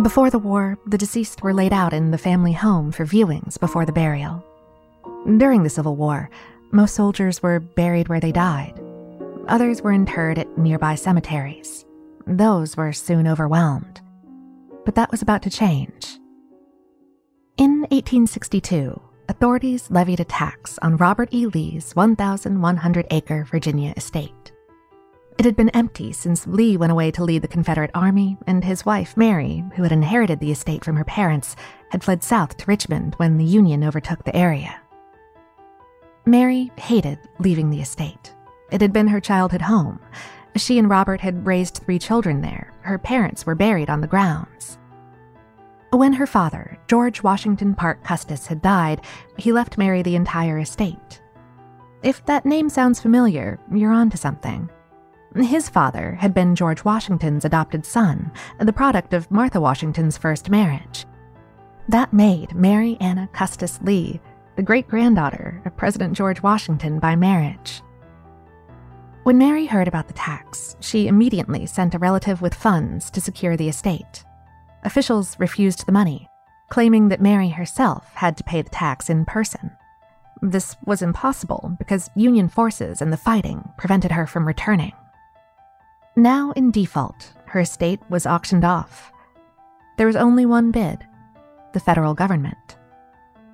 Before 0.00 0.30
the 0.30 0.38
war, 0.38 0.78
the 0.86 0.98
deceased 0.98 1.42
were 1.42 1.54
laid 1.54 1.72
out 1.72 1.92
in 1.92 2.10
the 2.10 2.18
family 2.18 2.52
home 2.52 2.90
for 2.90 3.04
viewings 3.04 3.60
before 3.60 3.84
the 3.84 3.92
burial. 3.92 4.44
During 5.36 5.62
the 5.62 5.70
Civil 5.70 5.96
War, 5.96 6.28
most 6.72 6.94
soldiers 6.94 7.42
were 7.42 7.60
buried 7.60 8.08
where 8.08 8.18
they 8.18 8.32
died. 8.32 8.80
Others 9.48 9.82
were 9.82 9.92
interred 9.92 10.38
at 10.38 10.58
nearby 10.58 10.94
cemeteries. 10.94 11.84
Those 12.26 12.76
were 12.76 12.92
soon 12.92 13.28
overwhelmed. 13.28 14.00
But 14.84 14.94
that 14.96 15.10
was 15.10 15.22
about 15.22 15.42
to 15.42 15.50
change. 15.50 16.18
In 17.56 17.82
1862, 17.90 19.00
authorities 19.28 19.90
levied 19.90 20.20
a 20.20 20.24
tax 20.24 20.78
on 20.82 20.96
Robert 20.96 21.28
E. 21.32 21.46
Lee's 21.46 21.94
1,100 21.94 23.06
acre 23.10 23.44
Virginia 23.44 23.92
estate. 23.96 24.52
It 25.42 25.46
had 25.46 25.56
been 25.56 25.70
empty 25.70 26.12
since 26.12 26.46
Lee 26.46 26.76
went 26.76 26.92
away 26.92 27.10
to 27.10 27.24
lead 27.24 27.42
the 27.42 27.48
Confederate 27.48 27.90
Army, 27.94 28.38
and 28.46 28.62
his 28.62 28.86
wife, 28.86 29.16
Mary, 29.16 29.64
who 29.74 29.82
had 29.82 29.90
inherited 29.90 30.38
the 30.38 30.52
estate 30.52 30.84
from 30.84 30.94
her 30.94 31.04
parents, 31.04 31.56
had 31.90 32.04
fled 32.04 32.22
south 32.22 32.56
to 32.58 32.66
Richmond 32.66 33.16
when 33.16 33.38
the 33.38 33.44
Union 33.44 33.82
overtook 33.82 34.22
the 34.22 34.36
area. 34.36 34.80
Mary 36.24 36.70
hated 36.76 37.18
leaving 37.40 37.70
the 37.70 37.80
estate. 37.80 38.32
It 38.70 38.80
had 38.80 38.92
been 38.92 39.08
her 39.08 39.20
childhood 39.20 39.62
home. 39.62 39.98
She 40.54 40.78
and 40.78 40.88
Robert 40.88 41.20
had 41.20 41.44
raised 41.44 41.78
three 41.78 41.98
children 41.98 42.40
there. 42.40 42.72
Her 42.82 42.96
parents 42.96 43.44
were 43.44 43.56
buried 43.56 43.90
on 43.90 44.00
the 44.00 44.06
grounds. 44.06 44.78
When 45.90 46.12
her 46.12 46.26
father, 46.28 46.78
George 46.86 47.24
Washington 47.24 47.74
Park 47.74 48.04
Custis, 48.04 48.46
had 48.46 48.62
died, 48.62 49.00
he 49.36 49.50
left 49.50 49.76
Mary 49.76 50.02
the 50.02 50.14
entire 50.14 50.60
estate. 50.60 51.20
If 52.04 52.24
that 52.26 52.46
name 52.46 52.68
sounds 52.68 53.00
familiar, 53.00 53.58
you're 53.72 53.90
onto 53.90 54.16
something. 54.16 54.70
His 55.34 55.68
father 55.68 56.16
had 56.16 56.34
been 56.34 56.54
George 56.54 56.84
Washington's 56.84 57.44
adopted 57.44 57.86
son, 57.86 58.30
the 58.58 58.72
product 58.72 59.14
of 59.14 59.30
Martha 59.30 59.60
Washington's 59.60 60.18
first 60.18 60.50
marriage. 60.50 61.06
That 61.88 62.12
made 62.12 62.54
Mary 62.54 62.98
Anna 63.00 63.28
Custis 63.32 63.80
Lee 63.82 64.20
the 64.56 64.62
great 64.62 64.88
granddaughter 64.88 65.62
of 65.64 65.76
President 65.76 66.14
George 66.14 66.42
Washington 66.42 66.98
by 66.98 67.16
marriage. 67.16 67.80
When 69.22 69.38
Mary 69.38 69.66
heard 69.66 69.88
about 69.88 70.08
the 70.08 70.14
tax, 70.14 70.76
she 70.80 71.06
immediately 71.06 71.64
sent 71.64 71.94
a 71.94 71.98
relative 71.98 72.42
with 72.42 72.54
funds 72.54 73.10
to 73.12 73.20
secure 73.20 73.56
the 73.56 73.68
estate. 73.68 74.24
Officials 74.84 75.38
refused 75.38 75.86
the 75.86 75.92
money, 75.92 76.28
claiming 76.68 77.08
that 77.08 77.22
Mary 77.22 77.48
herself 77.48 78.10
had 78.14 78.36
to 78.36 78.44
pay 78.44 78.60
the 78.60 78.70
tax 78.70 79.08
in 79.08 79.24
person. 79.24 79.70
This 80.42 80.76
was 80.84 81.02
impossible 81.02 81.74
because 81.78 82.10
Union 82.16 82.48
forces 82.48 83.00
and 83.00 83.12
the 83.12 83.16
fighting 83.16 83.70
prevented 83.78 84.10
her 84.10 84.26
from 84.26 84.46
returning. 84.46 84.92
Now 86.16 86.52
in 86.52 86.70
default, 86.70 87.32
her 87.46 87.60
estate 87.60 88.00
was 88.10 88.26
auctioned 88.26 88.64
off. 88.64 89.12
There 89.96 90.06
was 90.06 90.16
only 90.16 90.46
one 90.46 90.70
bid 90.70 91.06
the 91.72 91.80
federal 91.80 92.12
government. 92.12 92.76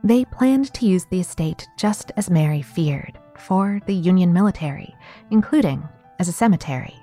They 0.02 0.24
planned 0.24 0.74
to 0.74 0.86
use 0.86 1.04
the 1.04 1.20
estate 1.20 1.68
just 1.76 2.10
as 2.16 2.30
Mary 2.30 2.62
feared 2.62 3.16
for 3.36 3.80
the 3.86 3.94
Union 3.94 4.32
military, 4.32 4.96
including 5.30 5.88
as 6.18 6.26
a 6.26 6.32
cemetery. 6.32 6.96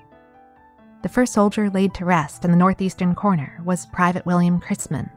The 1.03 1.09
first 1.09 1.31
soldier 1.31 1.69
laid 1.69 1.93
to 1.93 2.05
rest 2.05 2.43
in 2.43 2.51
the 2.51 2.57
northeastern 2.57 3.15
corner 3.15 3.61
was 3.63 3.85
Private 3.85 4.25
William 4.25 4.59
Christman. 4.59 5.09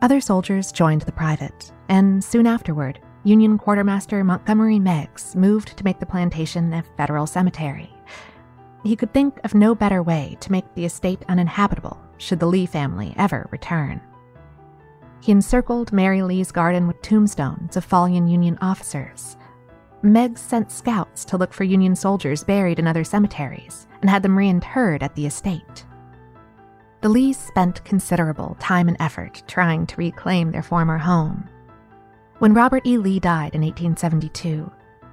Other 0.00 0.20
soldiers 0.20 0.72
joined 0.72 1.02
the 1.02 1.12
private, 1.12 1.70
and 1.90 2.24
soon 2.24 2.46
afterward, 2.46 2.98
Union 3.24 3.58
Quartermaster 3.58 4.24
Montgomery 4.24 4.78
Meigs 4.78 5.36
moved 5.36 5.76
to 5.76 5.84
make 5.84 6.00
the 6.00 6.06
plantation 6.06 6.72
a 6.72 6.82
federal 6.96 7.26
cemetery. 7.26 7.91
He 8.82 8.96
could 8.96 9.12
think 9.12 9.38
of 9.44 9.54
no 9.54 9.74
better 9.74 10.02
way 10.02 10.36
to 10.40 10.52
make 10.52 10.74
the 10.74 10.84
estate 10.84 11.22
uninhabitable 11.28 12.00
should 12.18 12.40
the 12.40 12.46
Lee 12.46 12.66
family 12.66 13.14
ever 13.16 13.48
return. 13.50 14.00
He 15.20 15.30
encircled 15.30 15.92
Mary 15.92 16.22
Lee's 16.22 16.50
garden 16.50 16.88
with 16.88 17.00
tombstones 17.00 17.76
of 17.76 17.84
fallen 17.84 18.26
Union 18.26 18.58
officers. 18.60 19.36
Meigs 20.02 20.40
sent 20.40 20.72
scouts 20.72 21.24
to 21.26 21.36
look 21.36 21.52
for 21.52 21.62
Union 21.62 21.94
soldiers 21.94 22.42
buried 22.42 22.80
in 22.80 22.88
other 22.88 23.04
cemeteries 23.04 23.86
and 24.00 24.10
had 24.10 24.24
them 24.24 24.36
reinterred 24.36 25.02
at 25.02 25.14
the 25.14 25.26
estate. 25.26 25.84
The 27.02 27.08
Lees 27.08 27.38
spent 27.38 27.84
considerable 27.84 28.56
time 28.58 28.88
and 28.88 28.96
effort 28.98 29.44
trying 29.46 29.86
to 29.86 29.96
reclaim 29.96 30.50
their 30.50 30.62
former 30.62 30.98
home. 30.98 31.48
When 32.38 32.54
Robert 32.54 32.84
E. 32.84 32.98
Lee 32.98 33.20
died 33.20 33.54
in 33.54 33.62
1872, 33.62 34.70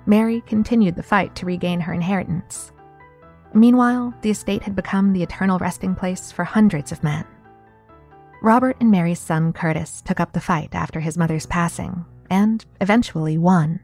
Mary 0.08 0.42
continued 0.48 0.96
the 0.96 1.04
fight 1.04 1.36
to 1.36 1.46
regain 1.46 1.80
her 1.82 1.94
inheritance. 1.94 2.72
Meanwhile, 3.54 4.14
the 4.22 4.30
estate 4.30 4.64
had 4.64 4.76
become 4.76 5.14
the 5.14 5.24
eternal 5.24 5.58
resting 5.60 5.96
place 5.96 6.32
for 6.32 6.44
hundreds 6.44 6.92
of 6.92 7.04
men. 7.04 7.26
Robert 8.42 8.78
and 8.80 8.92
Mary's 8.92 9.20
son 9.20 9.52
Custis 9.52 10.02
took 10.02 10.20
up 10.20 10.34
the 10.34 10.40
fight 10.40 10.74
after 10.74 11.00
his 11.00 11.18
mother's 11.18 11.46
passing 11.46 12.06
and 12.30 12.66
eventually 12.80 13.38
won. 13.38 13.80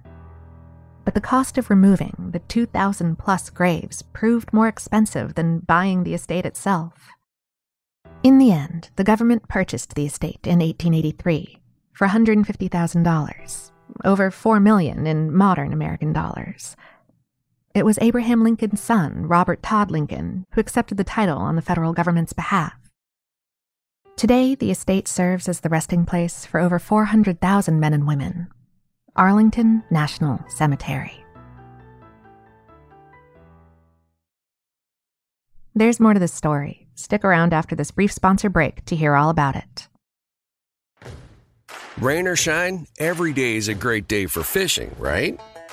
But 1.04 1.14
the 1.14 1.22
cost 1.22 1.58
of 1.58 1.70
removing 1.70 2.30
the 2.32 2.40
2,000 2.40 3.18
plus 3.18 3.50
graves 3.50 4.02
proved 4.02 4.54
more 4.54 4.68
expensive 4.68 5.36
than 5.36 5.60
buying 5.60 6.04
the 6.04 6.14
estate 6.14 6.46
itself. 6.46 7.10
In 8.24 8.38
the 8.38 8.52
end, 8.52 8.90
the 8.96 9.04
government 9.04 9.48
purchased 9.48 9.94
the 9.94 10.06
estate 10.06 10.48
in 10.48 10.60
1883 10.60 11.60
for 11.94 12.08
$150,000, 12.08 13.72
over 14.04 14.32
4 14.32 14.60
million 14.60 15.06
in 15.06 15.36
modern 15.36 15.74
American 15.74 16.12
dollars. 16.12 16.76
It 17.76 17.84
was 17.84 18.00
Abraham 18.00 18.42
Lincoln's 18.42 18.80
son, 18.80 19.28
Robert 19.28 19.62
Todd 19.62 19.92
Lincoln, 19.92 20.46
who 20.54 20.62
accepted 20.62 20.96
the 20.96 21.04
title 21.04 21.38
on 21.38 21.58
the 21.58 21.62
federal 21.62 21.92
government's 21.92 22.32
behalf. 22.32 22.74
Today, 24.16 24.56
the 24.56 24.72
estate 24.72 25.10
serves 25.10 25.50
as 25.50 25.60
the 25.60 25.68
resting 25.68 26.06
place 26.06 26.46
for 26.46 26.62
over 26.62 26.80
400,000 26.80 27.78
men 27.78 27.94
and 27.94 28.08
women. 28.08 28.48
Arlington 29.18 29.84
National 29.90 30.40
Cemetery. 30.48 31.26
There's 35.76 36.00
more 36.00 36.14
to 36.14 36.20
this 36.22 36.34
story. 36.34 36.88
Stick 36.96 37.26
around 37.26 37.54
after 37.54 37.76
this 37.76 37.92
brief 37.92 38.14
sponsor 38.14 38.50
break 38.50 38.86
to 38.86 38.96
hear 38.96 39.16
all 39.16 39.30
about 39.30 39.58
it. 39.58 39.90
Rain 41.98 42.26
or 42.26 42.38
shine, 42.38 42.88
every 43.00 43.34
day 43.34 43.58
is 43.58 43.68
a 43.68 43.74
great 43.74 44.08
day 44.08 44.28
for 44.28 44.44
fishing, 44.44 44.96
right? 44.98 45.38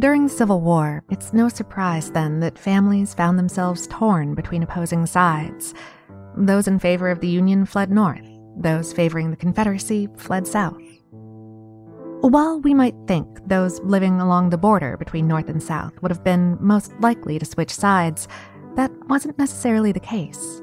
During 0.00 0.24
the 0.24 0.32
Civil 0.32 0.62
War, 0.62 1.04
it's 1.10 1.32
no 1.32 1.48
surprise 1.48 2.10
then 2.10 2.40
that 2.40 2.58
families 2.58 3.14
found 3.14 3.38
themselves 3.38 3.86
torn 3.86 4.34
between 4.34 4.64
opposing 4.64 5.06
sides. 5.06 5.74
Those 6.36 6.66
in 6.66 6.80
favor 6.80 7.08
of 7.08 7.20
the 7.20 7.28
Union 7.28 7.64
fled 7.64 7.92
north, 7.92 8.26
those 8.56 8.92
favoring 8.92 9.30
the 9.30 9.36
Confederacy 9.36 10.08
fled 10.16 10.44
south. 10.44 10.82
While 12.20 12.60
we 12.60 12.74
might 12.74 12.96
think 13.06 13.28
those 13.46 13.78
living 13.80 14.20
along 14.20 14.50
the 14.50 14.58
border 14.58 14.96
between 14.96 15.28
North 15.28 15.48
and 15.48 15.62
South 15.62 15.92
would 16.02 16.10
have 16.10 16.24
been 16.24 16.58
most 16.60 16.92
likely 16.98 17.38
to 17.38 17.46
switch 17.46 17.70
sides, 17.70 18.26
that 18.74 18.90
wasn't 19.06 19.38
necessarily 19.38 19.92
the 19.92 20.00
case. 20.00 20.62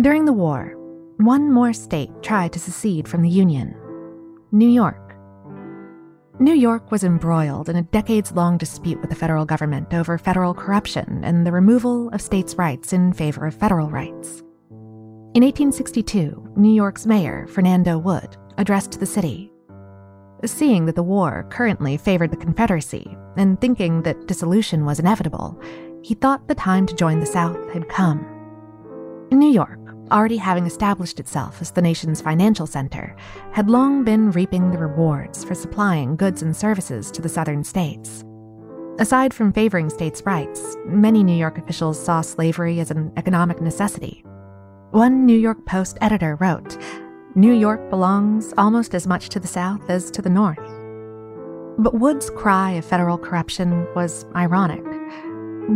During 0.00 0.24
the 0.24 0.32
war, 0.32 0.74
one 1.18 1.52
more 1.52 1.72
state 1.72 2.10
tried 2.22 2.52
to 2.54 2.58
secede 2.58 3.06
from 3.06 3.22
the 3.22 3.30
Union 3.30 3.76
New 4.50 4.68
York. 4.68 5.01
New 6.38 6.54
York 6.54 6.90
was 6.90 7.04
embroiled 7.04 7.68
in 7.68 7.76
a 7.76 7.82
decades 7.82 8.32
long 8.32 8.56
dispute 8.56 8.98
with 9.02 9.10
the 9.10 9.16
federal 9.16 9.44
government 9.44 9.92
over 9.92 10.16
federal 10.16 10.54
corruption 10.54 11.22
and 11.24 11.46
the 11.46 11.52
removal 11.52 12.08
of 12.08 12.22
states' 12.22 12.54
rights 12.54 12.94
in 12.94 13.12
favor 13.12 13.46
of 13.46 13.54
federal 13.54 13.90
rights. 13.90 14.40
In 15.34 15.42
1862, 15.42 16.54
New 16.56 16.72
York's 16.72 17.04
mayor, 17.04 17.46
Fernando 17.48 17.98
Wood, 17.98 18.38
addressed 18.56 18.98
the 18.98 19.04
city. 19.04 19.52
Seeing 20.46 20.86
that 20.86 20.96
the 20.96 21.02
war 21.02 21.46
currently 21.50 21.98
favored 21.98 22.30
the 22.30 22.36
Confederacy 22.38 23.14
and 23.36 23.60
thinking 23.60 24.02
that 24.02 24.26
dissolution 24.26 24.86
was 24.86 24.98
inevitable, 24.98 25.60
he 26.02 26.14
thought 26.14 26.48
the 26.48 26.54
time 26.54 26.86
to 26.86 26.94
join 26.94 27.20
the 27.20 27.26
South 27.26 27.70
had 27.72 27.88
come. 27.90 28.26
In 29.30 29.38
New 29.38 29.50
York, 29.50 29.78
already 30.12 30.36
having 30.36 30.66
established 30.66 31.18
itself 31.18 31.60
as 31.60 31.70
the 31.70 31.82
nation's 31.82 32.20
financial 32.20 32.66
center, 32.66 33.16
had 33.52 33.70
long 33.70 34.04
been 34.04 34.30
reaping 34.30 34.70
the 34.70 34.78
rewards 34.78 35.44
for 35.44 35.54
supplying 35.54 36.14
goods 36.14 36.42
and 36.42 36.54
services 36.54 37.10
to 37.10 37.22
the 37.22 37.28
southern 37.28 37.64
states. 37.64 38.24
Aside 38.98 39.32
from 39.32 39.52
favoring 39.52 39.88
states' 39.88 40.22
rights, 40.26 40.76
many 40.84 41.24
New 41.24 41.34
York 41.34 41.58
officials 41.58 42.00
saw 42.00 42.20
slavery 42.20 42.78
as 42.78 42.90
an 42.90 43.10
economic 43.16 43.60
necessity. 43.60 44.22
One 44.90 45.24
New 45.24 45.38
York 45.38 45.64
Post 45.64 45.96
editor 46.02 46.36
wrote 46.36 46.76
New 47.34 47.54
York 47.54 47.88
belongs 47.88 48.52
almost 48.58 48.94
as 48.94 49.06
much 49.06 49.30
to 49.30 49.40
the 49.40 49.48
South 49.48 49.88
as 49.88 50.10
to 50.10 50.20
the 50.20 50.28
North. 50.28 50.58
But 51.78 51.94
Wood's 51.94 52.28
cry 52.28 52.72
of 52.72 52.84
federal 52.84 53.16
corruption 53.16 53.86
was 53.94 54.26
ironic. 54.36 54.84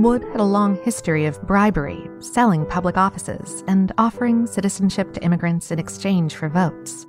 Wood 0.03 0.25
had 0.25 0.41
a 0.41 0.45
long 0.45 0.77
history 0.83 1.25
of 1.25 1.41
bribery, 1.47 2.11
selling 2.19 2.67
public 2.67 2.99
offices, 2.99 3.65
and 3.67 3.93
offering 3.97 4.47
citizenship 4.47 5.15
to 5.15 5.23
immigrants 5.23 5.71
in 5.71 5.79
exchange 5.79 6.35
for 6.35 6.51
votes. 6.51 7.07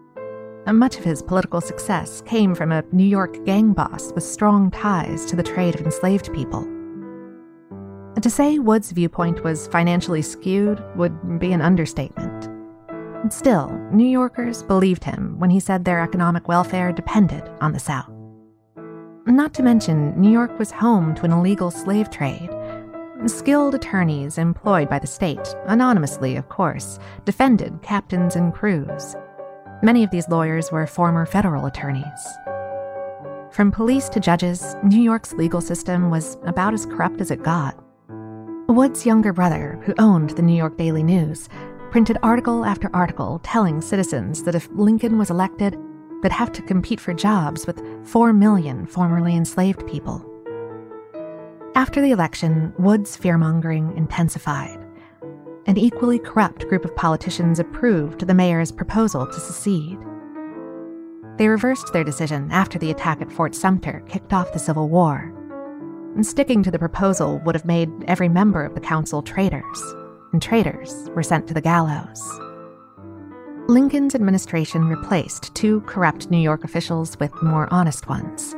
Much 0.65 0.97
of 0.97 1.03
his 1.03 1.21
political 1.21 1.59
success 1.59 2.21
came 2.21 2.55
from 2.55 2.71
a 2.71 2.85
New 2.93 3.03
York 3.03 3.43
gang 3.45 3.73
boss 3.73 4.13
with 4.13 4.23
strong 4.23 4.71
ties 4.71 5.25
to 5.25 5.35
the 5.35 5.43
trade 5.43 5.75
of 5.75 5.81
enslaved 5.81 6.33
people. 6.33 6.61
To 8.21 8.29
say 8.29 8.57
Wood's 8.57 8.91
viewpoint 8.91 9.43
was 9.43 9.67
financially 9.67 10.21
skewed 10.21 10.81
would 10.95 11.39
be 11.39 11.51
an 11.51 11.61
understatement. 11.61 12.49
Still, 13.33 13.69
New 13.91 14.07
Yorkers 14.07 14.63
believed 14.63 15.03
him 15.03 15.37
when 15.37 15.49
he 15.49 15.59
said 15.59 15.83
their 15.83 16.01
economic 16.01 16.47
welfare 16.47 16.93
depended 16.93 17.49
on 17.59 17.73
the 17.73 17.79
South. 17.79 18.11
Not 19.25 19.53
to 19.55 19.63
mention, 19.63 20.19
New 20.19 20.31
York 20.31 20.57
was 20.57 20.71
home 20.71 21.13
to 21.15 21.25
an 21.25 21.33
illegal 21.33 21.69
slave 21.69 22.09
trade 22.09 22.49
Skilled 23.25 23.73
attorneys 23.73 24.37
employed 24.37 24.89
by 24.89 24.99
the 24.99 25.07
state, 25.07 25.55
anonymously 25.65 26.35
of 26.35 26.49
course, 26.49 26.99
defended 27.25 27.81
captains 27.81 28.35
and 28.35 28.53
crews. 28.53 29.15
Many 29.81 30.03
of 30.03 30.11
these 30.11 30.29
lawyers 30.29 30.71
were 30.71 30.85
former 30.85 31.25
federal 31.25 31.65
attorneys. 31.65 32.05
From 33.51 33.71
police 33.71 34.07
to 34.09 34.19
judges, 34.19 34.75
New 34.83 35.01
York's 35.01 35.33
legal 35.33 35.61
system 35.61 36.11
was 36.11 36.37
about 36.45 36.75
as 36.75 36.85
corrupt 36.85 37.19
as 37.19 37.31
it 37.31 37.41
got. 37.41 37.83
Wood's 38.67 39.05
younger 39.05 39.33
brother, 39.33 39.81
who 39.83 39.95
owned 39.97 40.29
the 40.31 40.43
New 40.43 40.55
York 40.55 40.77
Daily 40.77 41.03
News, 41.03 41.49
printed 41.89 42.19
article 42.21 42.65
after 42.65 42.89
article 42.93 43.39
telling 43.43 43.81
citizens 43.81 44.43
that 44.43 44.55
if 44.55 44.69
Lincoln 44.73 45.17
was 45.17 45.31
elected, 45.31 45.75
they'd 46.21 46.31
have 46.31 46.51
to 46.51 46.61
compete 46.61 46.99
for 46.99 47.13
jobs 47.13 47.65
with 47.65 47.81
4 48.07 48.31
million 48.31 48.85
formerly 48.85 49.35
enslaved 49.35 49.87
people. 49.87 50.23
After 51.77 52.01
the 52.01 52.09
election, 52.09 52.73
Wood's 52.79 53.15
fearmongering 53.15 53.95
intensified. 53.95 54.83
An 55.67 55.77
equally 55.77 56.17
corrupt 56.17 56.67
group 56.67 56.83
of 56.83 56.95
politicians 56.95 57.59
approved 57.59 58.25
the 58.25 58.33
mayor's 58.33 58.71
proposal 58.71 59.27
to 59.27 59.39
secede. 59.39 59.99
They 61.37 61.47
reversed 61.47 61.93
their 61.93 62.03
decision 62.03 62.49
after 62.51 62.79
the 62.79 62.89
attack 62.89 63.21
at 63.21 63.31
Fort 63.31 63.53
Sumter 63.53 64.03
kicked 64.09 64.33
off 64.33 64.53
the 64.53 64.57
Civil 64.57 64.89
War. 64.89 65.31
And 66.15 66.25
sticking 66.25 66.63
to 66.63 66.71
the 66.71 66.79
proposal 66.79 67.39
would 67.45 67.53
have 67.53 67.63
made 67.63 67.91
every 68.07 68.27
member 68.27 68.65
of 68.65 68.73
the 68.73 68.81
council 68.81 69.21
traitors, 69.21 69.79
and 70.33 70.41
traitors 70.41 71.11
were 71.13 71.21
sent 71.21 71.47
to 71.47 71.53
the 71.53 71.61
gallows. 71.61 72.39
Lincoln's 73.67 74.15
administration 74.15 74.87
replaced 74.87 75.53
two 75.53 75.81
corrupt 75.81 76.31
New 76.31 76.39
York 76.39 76.63
officials 76.63 77.19
with 77.19 77.43
more 77.43 77.71
honest 77.71 78.09
ones. 78.09 78.55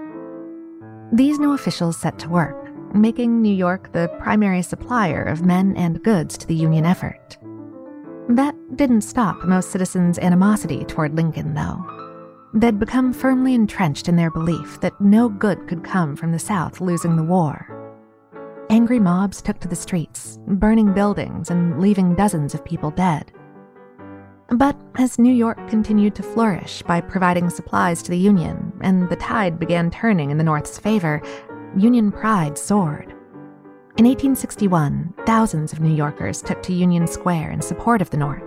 These 1.12 1.38
new 1.38 1.52
officials 1.52 1.98
set 1.98 2.18
to 2.20 2.30
work 2.30 2.69
making 2.94 3.42
New 3.42 3.54
York 3.54 3.92
the 3.92 4.10
primary 4.20 4.62
supplier 4.62 5.24
of 5.24 5.46
men 5.46 5.76
and 5.76 6.04
goods 6.04 6.38
to 6.38 6.48
the 6.48 6.56
Union 6.56 6.86
effort. 6.86 7.38
That 8.30 8.56
didn't 8.76 9.02
stop 9.02 9.44
most 9.44 9.72
citizens' 9.72 10.20
animosity 10.20 10.86
toward 10.86 11.16
Lincoln, 11.16 11.54
though. 11.54 11.84
They'd 12.54 12.80
become 12.80 13.14
firmly 13.14 13.54
entrenched 13.54 14.08
in 14.08 14.16
their 14.16 14.32
belief 14.32 14.80
that 14.82 15.00
no 15.00 15.30
good 15.30 15.68
could 15.68 15.84
come 15.84 16.16
from 16.16 16.32
the 16.32 16.40
South 16.40 16.82
losing 16.82 17.16
the 17.16 17.24
war. 17.24 17.76
Angry 18.70 19.00
mobs 19.00 19.42
took 19.42 19.60
to 19.60 19.68
the 19.68 19.76
streets, 19.76 20.40
burning 20.48 20.94
buildings 20.94 21.50
and 21.50 21.80
leaving 21.80 22.16
dozens 22.16 22.54
of 22.54 22.64
people 22.66 22.92
dead. 22.92 23.32
But 24.50 24.76
as 24.96 25.20
New 25.20 25.34
York 25.34 25.68
continued 25.70 26.16
to 26.16 26.24
flourish 26.24 26.82
by 26.84 27.02
providing 27.02 27.52
supplies 27.52 28.02
to 28.02 28.12
the 28.12 28.18
Union, 28.18 28.74
and 28.82 29.08
the 29.08 29.16
tide 29.16 29.60
began 29.60 29.92
turning 29.92 30.32
in 30.32 30.40
the 30.40 30.44
North's 30.44 30.80
favor, 30.80 31.22
Union 31.78 32.12
pride 32.12 32.58
soared. 32.58 33.12
In 33.98 34.06
1861, 34.06 35.14
thousands 35.26 35.72
of 35.72 35.82
New 35.82 35.94
Yorkers 35.94 36.42
took 36.42 36.64
to 36.64 36.74
Union 36.74 37.06
Square 37.06 37.52
in 37.52 37.62
support 37.62 38.02
of 38.02 38.10
the 38.10 38.18
North. 38.18 38.44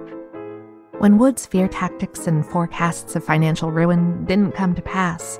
When 0.99 1.19
Wood's 1.19 1.47
fear 1.47 1.69
tactics 1.69 2.27
and 2.27 2.45
forecasts 2.45 3.15
of 3.15 3.25
financial 3.25 3.71
ruin 3.71 4.25
didn't 4.25 4.57
come 4.57 4.75
to 4.75 4.83
pass, 4.83 5.39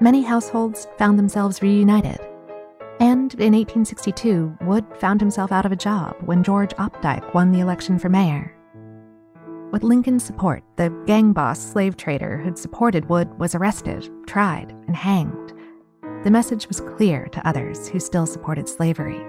many 0.00 0.22
households 0.22 0.86
found 0.98 1.18
themselves 1.18 1.62
reunited. 1.62 2.20
And 3.00 3.34
in 3.34 3.54
1862, 3.54 4.58
Wood 4.62 4.86
found 4.98 5.20
himself 5.20 5.50
out 5.50 5.66
of 5.66 5.72
a 5.72 5.76
job 5.76 6.16
when 6.20 6.44
George 6.44 6.74
Opdyke 6.74 7.34
won 7.34 7.50
the 7.50 7.60
election 7.60 7.98
for 7.98 8.08
mayor. 8.08 8.54
With 9.72 9.82
Lincoln's 9.82 10.24
support, 10.24 10.62
the 10.76 10.90
gang 11.06 11.32
boss 11.32 11.58
slave 11.58 11.96
trader 11.96 12.38
who'd 12.38 12.56
supported 12.56 13.08
Wood 13.08 13.36
was 13.38 13.54
arrested, 13.54 14.08
tried, 14.26 14.70
and 14.86 14.94
hanged 14.94 15.55
the 16.26 16.30
message 16.32 16.66
was 16.66 16.80
clear 16.80 17.26
to 17.26 17.46
others 17.46 17.86
who 17.86 18.00
still 18.00 18.26
supported 18.26 18.68
slavery. 18.68 19.24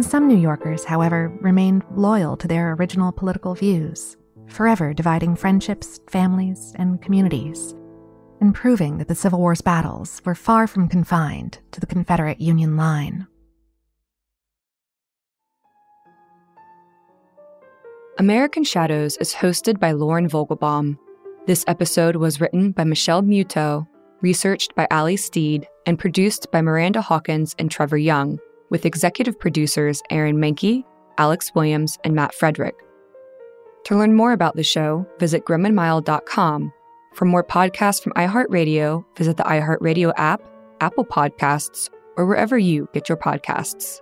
Some 0.00 0.26
New 0.26 0.38
Yorkers, 0.38 0.84
however, 0.84 1.30
remained 1.42 1.84
loyal 1.94 2.34
to 2.38 2.48
their 2.48 2.72
original 2.72 3.12
political 3.12 3.54
views, 3.54 4.16
forever 4.46 4.94
dividing 4.94 5.36
friendships, 5.36 6.00
families, 6.08 6.72
and 6.76 7.02
communities, 7.02 7.74
and 8.40 8.54
proving 8.54 8.96
that 8.96 9.08
the 9.08 9.14
Civil 9.14 9.38
War's 9.38 9.60
battles 9.60 10.22
were 10.24 10.34
far 10.34 10.66
from 10.66 10.88
confined 10.88 11.58
to 11.72 11.80
the 11.80 11.86
Confederate 11.86 12.40
Union 12.40 12.78
line. 12.78 13.26
American 18.18 18.64
Shadows 18.64 19.18
is 19.18 19.34
hosted 19.34 19.78
by 19.78 19.92
Lauren 19.92 20.26
Vogelbaum. 20.26 20.96
This 21.46 21.66
episode 21.68 22.16
was 22.16 22.40
written 22.40 22.72
by 22.72 22.84
Michelle 22.84 23.22
Muto 23.22 23.86
researched 24.22 24.74
by 24.74 24.86
Ali 24.90 25.16
Steed, 25.16 25.68
and 25.84 25.98
produced 25.98 26.50
by 26.50 26.62
Miranda 26.62 27.02
Hawkins 27.02 27.54
and 27.58 27.70
Trevor 27.70 27.98
Young, 27.98 28.38
with 28.70 28.86
executive 28.86 29.38
producers 29.38 30.02
Aaron 30.10 30.38
Mahnke, 30.38 30.84
Alex 31.18 31.52
Williams, 31.54 31.98
and 32.04 32.14
Matt 32.14 32.34
Frederick. 32.34 32.76
To 33.84 33.96
learn 33.96 34.14
more 34.14 34.32
about 34.32 34.56
the 34.56 34.62
show, 34.62 35.06
visit 35.18 35.44
grimandmild.com. 35.44 36.72
For 37.14 37.24
more 37.24 37.44
podcasts 37.44 38.02
from 38.02 38.12
iHeartRadio, 38.12 39.04
visit 39.16 39.36
the 39.36 39.42
iHeartRadio 39.42 40.12
app, 40.16 40.40
Apple 40.80 41.04
Podcasts, 41.04 41.90
or 42.16 42.26
wherever 42.26 42.58
you 42.58 42.88
get 42.92 43.08
your 43.08 43.18
podcasts. 43.18 44.01